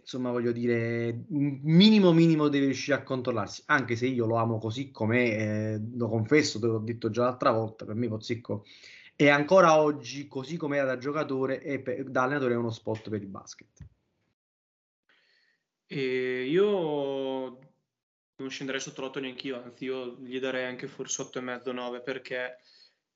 insomma 0.00 0.30
voglio 0.30 0.52
dire 0.52 1.24
minimo 1.28 2.12
minimo 2.12 2.48
deve 2.48 2.66
riuscire 2.66 2.96
a 2.96 3.02
controllarsi 3.02 3.64
anche 3.66 3.94
se 3.94 4.06
io 4.06 4.24
lo 4.24 4.36
amo 4.36 4.58
così 4.58 4.90
com'è 4.90 5.74
eh, 5.74 5.80
lo 5.94 6.08
confesso 6.08 6.58
te 6.58 6.66
l'ho 6.66 6.78
detto 6.78 7.10
già 7.10 7.24
l'altra 7.24 7.50
volta 7.50 7.84
per 7.84 7.94
me 7.94 8.08
Pozzicco 8.08 8.64
e 9.22 9.28
ancora 9.28 9.80
oggi, 9.80 10.26
così 10.26 10.56
come 10.56 10.78
era 10.78 10.86
da 10.86 10.98
giocatore 10.98 11.62
e 11.62 11.80
da 12.02 12.24
allenatore, 12.24 12.54
è 12.54 12.56
uno 12.56 12.72
spot 12.72 13.08
per 13.08 13.22
il 13.22 13.28
basket. 13.28 13.86
E 15.86 16.44
io 16.44 17.58
non 18.34 18.50
scenderei 18.50 18.80
sotto 18.80 19.00
l'8 19.00 19.20
neanche 19.20 19.46
io, 19.46 19.62
anzi 19.62 19.84
io 19.84 20.16
gli 20.18 20.40
darei 20.40 20.64
anche 20.64 20.88
forse 20.88 21.22
8,5-9 21.22 22.02
perché 22.02 22.58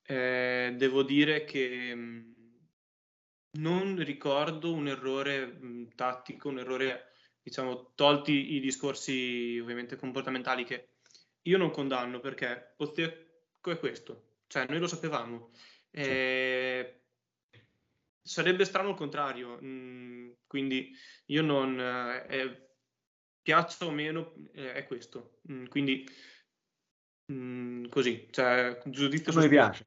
eh, 0.02 0.74
devo 0.76 1.02
dire 1.02 1.44
che 1.44 1.92
mm, 1.92 2.32
non 3.58 3.96
ricordo 3.96 4.72
un 4.72 4.86
errore 4.86 5.58
mm, 5.60 5.86
tattico, 5.96 6.50
un 6.50 6.60
errore, 6.60 7.14
diciamo, 7.42 7.94
tolti 7.96 8.54
i 8.54 8.60
discorsi 8.60 9.58
ovviamente 9.60 9.96
comportamentali 9.96 10.62
che 10.62 10.90
io 11.42 11.58
non 11.58 11.72
condanno 11.72 12.20
perché 12.20 12.74
Pozzecco 12.76 13.72
è 13.72 13.78
questo, 13.80 14.36
cioè 14.46 14.66
noi 14.68 14.78
lo 14.78 14.86
sapevamo. 14.86 15.50
Eh, 16.02 17.02
sarebbe 18.22 18.64
strano 18.64 18.90
il 18.90 18.96
contrario, 18.96 19.58
mm, 19.62 20.30
quindi 20.46 20.92
io 21.26 21.42
non... 21.42 21.78
Eh, 21.80 22.64
piaccia 23.46 23.86
o 23.86 23.92
meno 23.92 24.34
eh, 24.54 24.72
è 24.72 24.86
questo, 24.86 25.38
mm, 25.52 25.66
quindi 25.66 26.04
mm, 27.30 27.86
così, 27.86 28.26
cioè 28.32 28.82
giudizio 28.86 29.30
su... 29.30 29.38
mi 29.38 29.48
piace. 29.48 29.86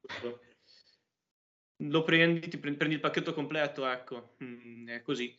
Lo 1.82 2.02
prendi, 2.02 2.48
ti 2.48 2.56
prendi 2.56 2.94
il 2.94 3.00
pacchetto 3.00 3.34
completo, 3.34 3.86
ecco, 3.86 4.36
è 4.86 5.02
così. 5.02 5.36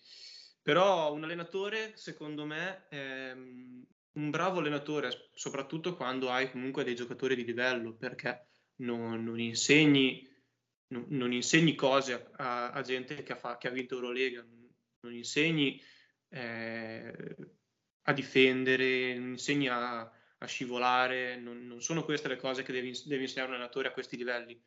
Però 0.61 1.11
un 1.13 1.23
allenatore, 1.23 1.93
secondo 1.97 2.45
me, 2.45 2.87
è 2.89 3.31
un 3.31 4.29
bravo 4.29 4.59
allenatore, 4.59 5.29
soprattutto 5.33 5.95
quando 5.95 6.29
hai 6.29 6.49
comunque 6.51 6.83
dei 6.83 6.95
giocatori 6.95 7.35
di 7.35 7.45
livello, 7.45 7.95
perché 7.95 8.49
non, 8.77 9.23
non 9.23 9.39
insegni 9.39 10.30
non, 10.91 11.31
insegni 11.31 11.75
cose 11.75 12.31
a, 12.37 12.71
a 12.71 12.81
gente 12.81 13.23
che 13.23 13.37
ha, 13.39 13.57
che 13.57 13.67
ha, 13.67 13.71
vinto 13.71 13.95
Eurolega, 13.95 14.45
non 15.01 15.13
insegni 15.13 15.81
eh, 16.29 17.35
a 18.03 18.13
difendere, 18.13 19.17
non 19.17 19.29
insegni 19.29 19.67
a, 19.67 19.99
a 20.01 20.45
scivolare, 20.45 21.37
non, 21.37 21.65
non, 21.65 21.81
sono 21.81 22.03
queste 22.03 22.27
le 22.27 22.37
cose 22.37 22.63
che 22.63 22.73
devi, 22.73 22.91
devi 23.05 23.23
insegnare 23.23 23.49
un 23.49 23.55
allenatore 23.55 23.87
a 23.87 23.93
questi 23.93 24.17
livelli. 24.17 24.61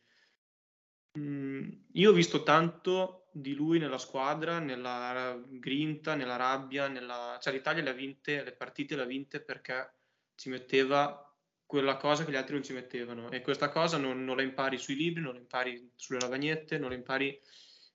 Mm, 1.18 1.70
io 1.92 2.10
ho 2.10 2.14
visto 2.14 2.42
tanto 2.42 3.28
di 3.32 3.54
lui 3.54 3.78
nella 3.78 3.98
squadra, 3.98 4.58
nella 4.58 5.40
grinta, 5.46 6.14
nella 6.14 6.36
rabbia, 6.36 6.88
nella... 6.88 7.38
cioè 7.40 7.52
l'Italia 7.52 7.82
le 7.82 7.90
ha 7.90 7.94
vinte, 7.94 8.42
le 8.42 8.52
partite 8.52 8.96
le 8.96 9.02
ha 9.02 9.06
vinte 9.06 9.40
perché 9.40 9.92
ci 10.36 10.48
metteva 10.48 11.23
quella 11.66 11.96
cosa 11.96 12.24
che 12.24 12.30
gli 12.30 12.36
altri 12.36 12.54
non 12.54 12.62
ci 12.62 12.72
mettevano 12.72 13.30
e 13.30 13.40
questa 13.40 13.68
cosa 13.68 13.96
non, 13.96 14.24
non 14.24 14.36
la 14.36 14.42
impari 14.42 14.78
sui 14.78 14.94
libri, 14.94 15.22
non 15.22 15.32
la 15.34 15.40
impari 15.40 15.90
sulle 15.96 16.20
lavagnette, 16.20 16.78
non 16.78 16.90
la 16.90 16.94
impari 16.94 17.38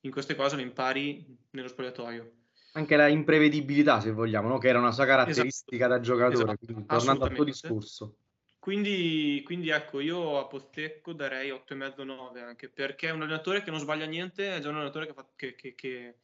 in 0.02 0.12
queste 0.12 0.36
cose, 0.36 0.56
la 0.56 0.62
impari 0.62 1.26
nello 1.52 1.68
spogliatoio. 1.68 2.34
Anche 2.74 2.96
la 2.96 3.08
imprevedibilità, 3.08 4.00
se 4.00 4.12
vogliamo, 4.12 4.48
no? 4.48 4.58
che 4.58 4.68
era 4.68 4.80
una 4.80 4.92
sua 4.92 5.06
caratteristica 5.06 5.86
esatto. 5.86 5.94
da 5.94 6.00
giocatore, 6.00 6.58
esatto. 6.60 6.86
tornando 6.86 7.26
al 7.26 7.34
tuo 7.34 7.44
discorso. 7.44 8.16
Quindi, 8.60 9.42
quindi, 9.46 9.70
ecco, 9.70 10.02
io 10.02 10.38
a 10.38 10.46
Postecco 10.46 11.14
darei 11.14 11.50
8,5-9 11.50 12.44
anche 12.44 12.70
perché 12.70 13.10
un 13.10 13.22
allenatore 13.22 13.64
che 13.64 13.72
non 13.72 13.80
sbaglia 13.80 14.06
niente 14.06 14.56
è 14.56 14.60
già 14.60 14.70
un 14.70 14.76
allenatore 14.76 15.08
che, 15.08 15.14
fa, 15.14 15.26
che, 15.36 15.56
che, 15.56 15.74
che 15.74 16.18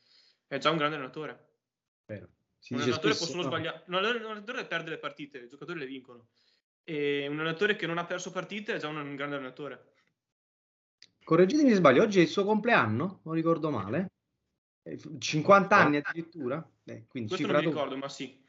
è 0.46 0.58
già 0.58 0.70
un 0.70 0.78
grande 0.78 0.98
allenatore. 0.98 1.46
Vero. 2.06 2.28
un 2.70 2.80
allenatore 2.82 3.14
spesso, 3.14 3.26
possono 3.26 3.42
no. 3.42 3.48
sbagliare, 3.48 3.84
un 3.88 3.96
allenatore 3.96 4.66
perde 4.66 4.90
le 4.92 4.98
partite, 4.98 5.40
i 5.40 5.48
giocatori 5.48 5.80
le 5.80 5.86
vincono. 5.86 6.28
E 6.88 7.28
un 7.28 7.40
allenatore 7.40 7.76
che 7.76 7.88
non 7.88 7.98
ha 7.98 8.06
perso 8.06 8.32
partite 8.32 8.76
è 8.76 8.78
già 8.78 8.88
un 8.88 9.16
grande 9.16 9.36
allenatore. 9.36 9.94
Correggetemi 11.24 11.70
se 11.70 11.76
sbaglio, 11.78 12.04
oggi 12.04 12.20
è 12.20 12.22
il 12.22 12.28
suo 12.28 12.46
compleanno, 12.46 13.22
non 13.24 13.34
ricordo 13.34 13.72
male. 13.72 14.12
50 15.18 15.76
anni 15.76 15.98
addirittura? 15.98 16.64
Eh, 16.84 17.06
Questo 17.08 17.48
non 17.48 17.56
mi 17.56 17.66
ricordo, 17.66 17.98
ma 17.98 18.08
sì. 18.08 18.45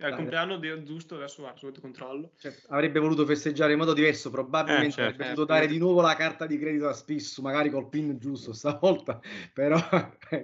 È 0.00 0.06
il 0.06 0.14
compleanno 0.14 0.56
di, 0.56 0.82
giusto, 0.82 1.16
adesso 1.16 1.42
va 1.42 1.54
sotto 1.54 1.78
controllo. 1.78 2.30
Cioè, 2.38 2.54
avrebbe 2.68 3.00
voluto 3.00 3.26
festeggiare 3.26 3.72
in 3.72 3.78
modo 3.78 3.92
diverso, 3.92 4.30
probabilmente 4.30 4.86
eh, 4.86 4.90
certo, 4.92 5.02
avrebbe 5.02 5.22
voluto 5.24 5.46
certo. 5.46 5.52
dare 5.52 5.66
di 5.66 5.78
nuovo 5.78 6.00
la 6.00 6.16
carta 6.16 6.46
di 6.46 6.58
credito 6.58 6.88
a 6.88 6.94
Spissu, 6.94 7.42
magari 7.42 7.68
col 7.68 7.90
pin 7.90 8.16
giusto 8.18 8.54
stavolta, 8.54 9.20
però 9.52 9.78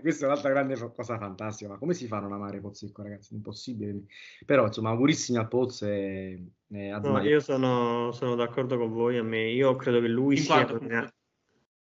questa 0.02 0.26
è 0.26 0.28
un'altra 0.28 0.50
grande 0.50 0.76
cosa 0.94 1.16
fantastica. 1.16 1.70
Ma 1.70 1.78
come 1.78 1.94
si 1.94 2.06
fa 2.06 2.18
a 2.18 2.20
non 2.20 2.34
amare 2.34 2.60
Pozzicco, 2.60 3.02
ragazzi? 3.02 3.32
Impossibile. 3.32 4.02
Però, 4.44 4.66
insomma, 4.66 4.90
augurissimi 4.90 5.38
al 5.38 5.48
Pozzo 5.48 5.86
e, 5.86 6.38
e 6.68 6.90
a 6.90 6.98
no, 6.98 7.22
Io 7.22 7.40
sono, 7.40 8.12
sono, 8.12 8.34
d'accordo 8.34 8.76
con 8.76 8.92
voi, 8.92 9.16
a 9.16 9.22
me. 9.22 9.48
Io 9.52 9.74
credo 9.76 10.02
che 10.02 10.08
lui 10.08 10.36
50, 10.36 10.78
sia... 10.80 10.86
50? 10.86 11.14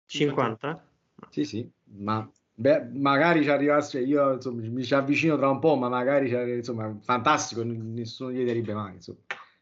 50? 0.06 0.88
Sì, 1.30 1.44
sì, 1.44 1.68
ma 1.96 2.30
Beh, 2.58 2.88
magari 2.94 3.42
ci 3.42 3.50
arrivasse, 3.50 4.00
io 4.00 4.32
insomma, 4.32 4.62
mi 4.66 4.82
ci 4.82 4.94
avvicino 4.94 5.36
tra 5.36 5.50
un 5.50 5.58
po', 5.58 5.76
ma 5.76 5.90
magari 5.90 6.30
insomma, 6.56 6.96
fantastico, 7.02 7.62
nessuno 7.62 8.32
gli 8.32 8.44
direbbe 8.44 8.72
mai, 8.72 8.94
insomma. 8.94 9.18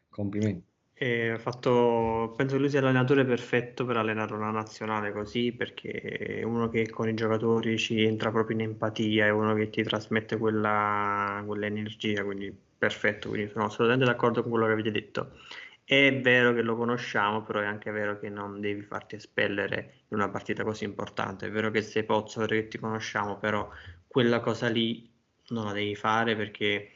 complimenti. 0.09 0.65
E 0.97 1.35
fatto, 1.37 2.33
penso 2.37 2.55
che 2.55 2.61
lui 2.61 2.69
sia 2.69 2.79
l'allenatore 2.79 3.25
perfetto 3.25 3.83
per 3.83 3.97
allenare 3.97 4.33
una 4.33 4.49
nazionale 4.49 5.11
così, 5.11 5.51
perché 5.51 5.91
è 6.39 6.43
uno 6.43 6.69
che 6.69 6.89
con 6.89 7.09
i 7.09 7.13
giocatori 7.13 7.77
ci 7.77 8.01
entra 8.01 8.31
proprio 8.31 8.55
in 8.55 8.61
empatia, 8.63 9.25
è 9.25 9.29
uno 9.29 9.53
che 9.55 9.69
ti 9.69 9.83
trasmette 9.83 10.37
quella, 10.37 11.43
quell'energia, 11.45 12.23
quindi 12.23 12.57
perfetto, 12.77 13.27
quindi 13.27 13.49
sono 13.51 13.65
assolutamente 13.65 14.05
d'accordo 14.09 14.41
con 14.41 14.51
quello 14.51 14.67
che 14.67 14.71
avete 14.71 14.91
detto. 14.91 15.31
È 15.85 16.19
vero 16.19 16.51
che 16.51 16.63
lo 16.63 16.75
conosciamo, 16.75 17.43
però 17.43 17.59
è 17.59 17.65
anche 17.65 17.91
vero 17.91 18.17
che 18.17 18.27
non 18.27 18.59
devi 18.59 18.81
farti 18.81 19.15
espellere 19.15 20.05
in 20.07 20.17
una 20.17 20.29
partita 20.29 20.63
così 20.63 20.83
importante. 20.83 21.45
È 21.45 21.51
vero 21.51 21.69
che 21.69 21.83
sei 21.83 22.03
Pozzo, 22.03 22.43
che 22.45 22.67
ti 22.67 22.79
conosciamo, 22.79 23.37
però 23.37 23.69
quella 24.07 24.39
cosa 24.39 24.67
lì 24.67 25.07
non 25.49 25.65
la 25.65 25.73
devi 25.73 25.95
fare 25.95 26.35
perché 26.35 26.89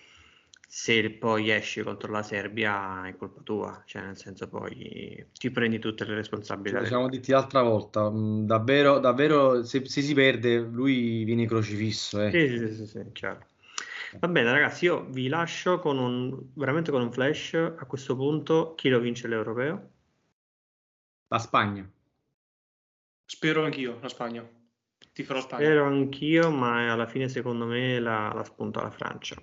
se 0.67 1.09
poi 1.11 1.51
esci 1.51 1.83
contro 1.83 2.11
la 2.11 2.23
Serbia 2.23 3.07
è 3.07 3.15
colpa 3.15 3.41
tua, 3.41 3.83
cioè 3.85 4.03
nel 4.03 4.17
senso 4.17 4.47
poi 4.47 5.23
ti 5.33 5.51
prendi 5.51 5.77
tutte 5.77 6.05
le 6.05 6.15
responsabilità. 6.15 6.81
Ci 6.81 6.87
siamo 6.87 7.09
detti 7.09 7.31
l'altra 7.31 7.61
volta, 7.61 8.09
mm, 8.09 8.45
davvero, 8.45 8.99
davvero 8.99 9.63
se, 9.63 9.85
se, 9.85 10.01
si 10.01 10.13
perde 10.13 10.57
lui 10.57 11.23
viene 11.25 11.45
crocifisso. 11.45 12.21
Eh. 12.21 12.31
Sì, 12.31 12.57
sì, 12.57 12.73
sì, 12.73 12.85
sì, 12.85 13.11
chiaro. 13.13 13.45
Va 14.17 14.27
bene, 14.27 14.51
ragazzi, 14.51 14.85
io 14.85 15.05
vi 15.05 15.27
lascio 15.27 15.79
con 15.79 15.99
un, 15.99 16.49
veramente 16.53 16.89
con 16.89 17.01
un 17.01 17.11
flash. 17.11 17.53
A 17.53 17.85
questo 17.85 18.15
punto, 18.15 18.73
chi 18.75 18.89
lo 18.89 18.99
vince 18.99 19.27
l'europeo? 19.27 19.89
La 21.27 21.37
Spagna. 21.37 21.87
Spero 23.25 23.63
anch'io, 23.63 23.99
la 24.01 24.09
Spagna. 24.09 24.47
Ti 25.13 25.23
farò 25.23 25.41
Spagna. 25.41 25.63
Spero 25.63 25.85
anch'io, 25.85 26.49
ma 26.49 26.91
alla 26.91 27.05
fine, 27.05 27.29
secondo 27.29 27.65
me, 27.65 27.99
la, 27.99 28.31
la 28.33 28.43
spunta 28.43 28.81
la 28.81 28.89
Francia. 28.89 29.35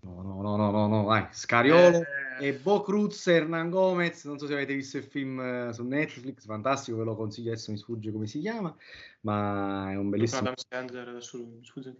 No, 0.00 0.20
no, 0.20 0.42
no, 0.42 0.56
no, 0.56 0.70
no, 0.70 0.86
no, 0.86 1.06
dai, 1.06 1.28
Scariolo 1.30 2.02
eh... 2.38 2.48
e 2.48 2.52
Bo 2.52 2.82
Cruz, 2.82 3.26
Hernan 3.26 3.70
Gomez, 3.70 4.24
non 4.26 4.38
so 4.38 4.46
se 4.46 4.52
avete 4.52 4.74
visto 4.74 4.98
il 4.98 5.04
film 5.04 5.40
eh, 5.40 5.72
su 5.72 5.82
Netflix, 5.82 6.44
fantastico, 6.44 6.98
ve 6.98 7.04
lo 7.04 7.16
consiglio, 7.16 7.52
adesso 7.52 7.70
mi 7.70 7.78
sfugge 7.78 8.12
come 8.12 8.26
si 8.26 8.40
chiama, 8.40 8.76
ma 9.20 9.90
è 9.90 9.96
un 9.96 10.10
bellissimo... 10.10 10.40
Adam 10.40 10.54
Sandler, 10.56 11.08
adesso 11.08 11.38
mi 11.38 11.64
sfugge 11.64 11.96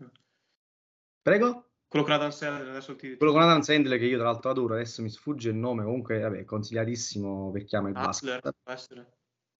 Prego? 1.25 1.71
Quello 1.89 2.05
con 2.05 2.15
Adam 2.15 2.29
Sandler, 2.29 2.69
adesso 2.69 2.97
ti... 2.97 3.17
Quello 3.17 3.33
con 3.33 3.41
Adam 3.41 3.63
Sandler 3.63 3.99
che 3.99 4.05
io 4.05 4.19
tra 4.19 4.27
l'altro 4.27 4.51
adoro, 4.51 4.75
adesso 4.75 5.01
mi 5.01 5.09
sfugge 5.09 5.49
il 5.49 5.55
nome, 5.55 5.83
comunque 5.83 6.21
vabbè, 6.21 6.45
consigliatissimo 6.45 7.51
per 7.51 7.65
chiama 7.65 7.89
il 7.89 7.97
Hustler. 7.97 8.55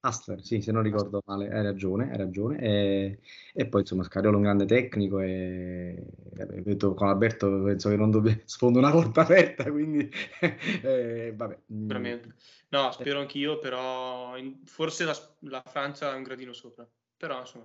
Hustler, 0.03 0.43
sì, 0.43 0.61
se 0.61 0.73
non 0.73 0.83
ricordo 0.83 1.23
male, 1.25 1.49
hai 1.51 1.63
ragione, 1.63 2.11
hai 2.11 2.19
ragione. 2.19 2.59
E, 2.59 3.21
e 3.55 3.67
poi 3.67 3.81
insomma 3.81 4.03
Scariolo 4.03 4.35
è 4.35 4.37
un 4.37 4.43
grande 4.43 4.67
tecnico 4.67 5.21
e 5.21 6.05
vabbè, 6.35 6.61
detto, 6.61 6.93
con 6.93 7.09
Alberto 7.09 7.63
penso 7.63 7.89
che 7.89 7.97
non 7.97 8.11
dovrebbe 8.11 8.43
sfondo 8.45 8.79
una 8.79 8.91
porta 8.91 9.23
aperta, 9.23 9.71
quindi 9.71 10.07
eh, 10.83 11.33
vabbè. 11.35 11.61
Veramente. 11.65 12.35
No, 12.69 12.91
spero 12.91 13.21
anch'io, 13.21 13.59
però 13.59 14.37
in, 14.37 14.67
forse 14.67 15.07
la, 15.07 15.17
la 15.49 15.63
Francia 15.65 16.13
è 16.13 16.15
un 16.15 16.25
gradino 16.25 16.53
sopra. 16.53 16.87
Però 17.17 17.41
insomma, 17.41 17.65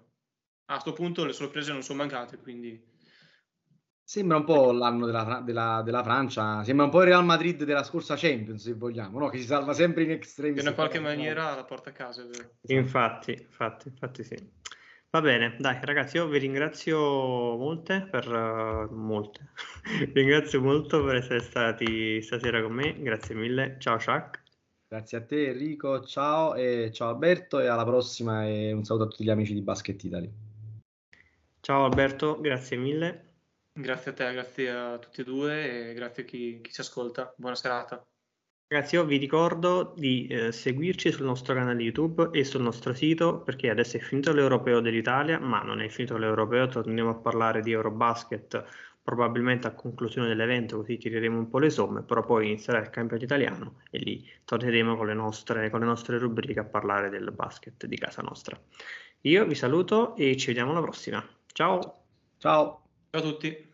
a 0.68 0.74
questo 0.74 0.94
punto 0.94 1.26
le 1.26 1.34
sorprese 1.34 1.74
non 1.74 1.84
sono 1.84 1.98
mancate, 1.98 2.38
quindi 2.38 2.82
Sembra 4.10 4.38
un 4.38 4.43
po' 4.43 4.72
l'anno 4.72 5.06
della, 5.06 5.43
della, 5.45 5.84
della, 5.86 6.02
Francia, 6.02 6.63
sembra 6.63 6.86
un 6.86 6.89
po' 6.89 7.02
il 7.02 7.10
Real 7.10 7.24
Madrid 7.24 7.63
della 7.63 7.84
scorsa 7.84 8.15
Champions, 8.15 8.63
se 8.63 8.74
vogliamo, 8.74 9.19
no? 9.19 9.30
che 9.30 9.38
si 9.38 9.45
salva 9.45 9.72
sempre 9.74 10.02
in 10.02 10.10
extremis. 10.10 10.65
In 10.65 10.74
qualche 10.74 11.00
maniera 11.00 11.54
la 11.54 11.63
porta 11.63 11.91
a 11.91 11.93
casa, 11.93 12.24
è 12.24 12.26
vero. 12.26 12.54
Infatti, 12.62 13.34
infatti, 13.34 13.89
infatti 13.89 14.24
sì. 14.24 14.36
Va 15.12 15.22
bene, 15.22 15.58
dai 15.60 15.78
ragazzi, 15.84 16.17
io 16.17 16.28
vi 16.28 16.39
ringrazio 16.39 16.98
molte 16.98 18.08
per 18.10 18.28
uh, 18.28 18.91
molte. 18.91 19.52
vi 20.12 20.12
ringrazio 20.12 20.60
molto 20.60 21.04
per 21.04 21.17
essere 21.17 21.41
stati 21.41 22.19
stasera 22.24 22.63
con 22.63 22.72
me, 22.72 23.00
grazie 23.00 23.36
mille. 23.36 23.76
Ciao 23.78 23.98
Chuck. 23.98 24.41
Grazie 24.88 25.19
a 25.19 25.22
te 25.22 25.50
Enrico, 25.50 26.04
ciao 26.04 26.56
e 26.56 26.89
ciao 26.91 27.10
Alberto 27.10 27.60
e 27.60 27.67
alla 27.67 27.86
prossima 27.86 28.48
e 28.48 28.72
un 28.72 28.84
saluto 28.84 29.06
a 29.06 29.08
tutti 29.10 29.24
gli 29.24 29.30
amici 29.30 29.54
di 29.54 29.62
Basket 29.62 30.04
Italy. 30.04 30.32
Ciao 31.60 31.84
Alberto, 31.86 32.41
grazie 32.41 32.76
mille. 32.76 33.29
Grazie 33.73 34.12
a 34.12 34.13
te, 34.13 34.32
grazie 34.34 34.69
a 34.69 34.97
tutti 34.97 35.21
e 35.21 35.23
due 35.23 35.89
e 35.89 35.93
grazie 35.93 36.23
a 36.23 36.25
chi, 36.25 36.60
chi 36.62 36.71
ci 36.71 36.82
ascolta. 36.82 37.34
Buona 37.38 37.55
serata. 37.55 38.05
Ragazzi, 38.67 38.95
io 38.95 39.05
vi 39.05 39.17
ricordo 39.17 39.93
di 39.97 40.27
eh, 40.27 40.51
seguirci 40.51 41.12
sul 41.12 41.25
nostro 41.25 41.55
canale 41.55 41.82
YouTube 41.82 42.29
e 42.32 42.43
sul 42.43 42.62
nostro 42.62 42.93
sito 42.93 43.39
perché 43.41 43.69
adesso 43.69 43.97
è 43.97 43.99
finito 43.99 44.32
l'Europeo 44.32 44.79
dell'Italia, 44.79 45.39
ma 45.39 45.63
non 45.63 45.82
è 45.82 45.89
finito 45.89 46.17
l'Europeo, 46.17 46.67
torniamo 46.67 47.10
a 47.10 47.15
parlare 47.15 47.62
di 47.62 47.71
Eurobasket 47.71 48.63
probabilmente 49.01 49.65
a 49.65 49.71
conclusione 49.71 50.27
dell'evento, 50.27 50.77
così 50.77 50.97
tireremo 50.97 51.36
un 51.36 51.49
po' 51.49 51.58
le 51.58 51.71
somme, 51.71 52.03
però 52.03 52.23
poi 52.23 52.45
inizierà 52.45 52.77
il 52.77 52.91
campionato 52.91 53.25
italiano 53.25 53.82
e 53.89 53.97
lì 53.97 54.29
torneremo 54.45 54.95
con 54.95 55.08
le 55.08 55.15
nostre, 55.15 55.71
con 55.71 55.79
le 55.79 55.88
nostre 55.88 56.19
rubriche 56.19 56.60
a 56.60 56.65
parlare 56.65 57.10
del 57.10 57.32
basket 57.32 57.88
di 57.88 57.97
casa 57.97 58.21
nostra. 58.21 58.60
Io 59.21 59.45
vi 59.47 59.55
saluto 59.55 60.15
e 60.15 60.38
ci 60.38 60.47
vediamo 60.47 60.71
alla 60.71 60.82
prossima. 60.82 61.27
Ciao! 61.51 62.03
Ciao! 62.38 62.88
Ciao 63.13 63.22
a 63.22 63.24
tutti! 63.24 63.68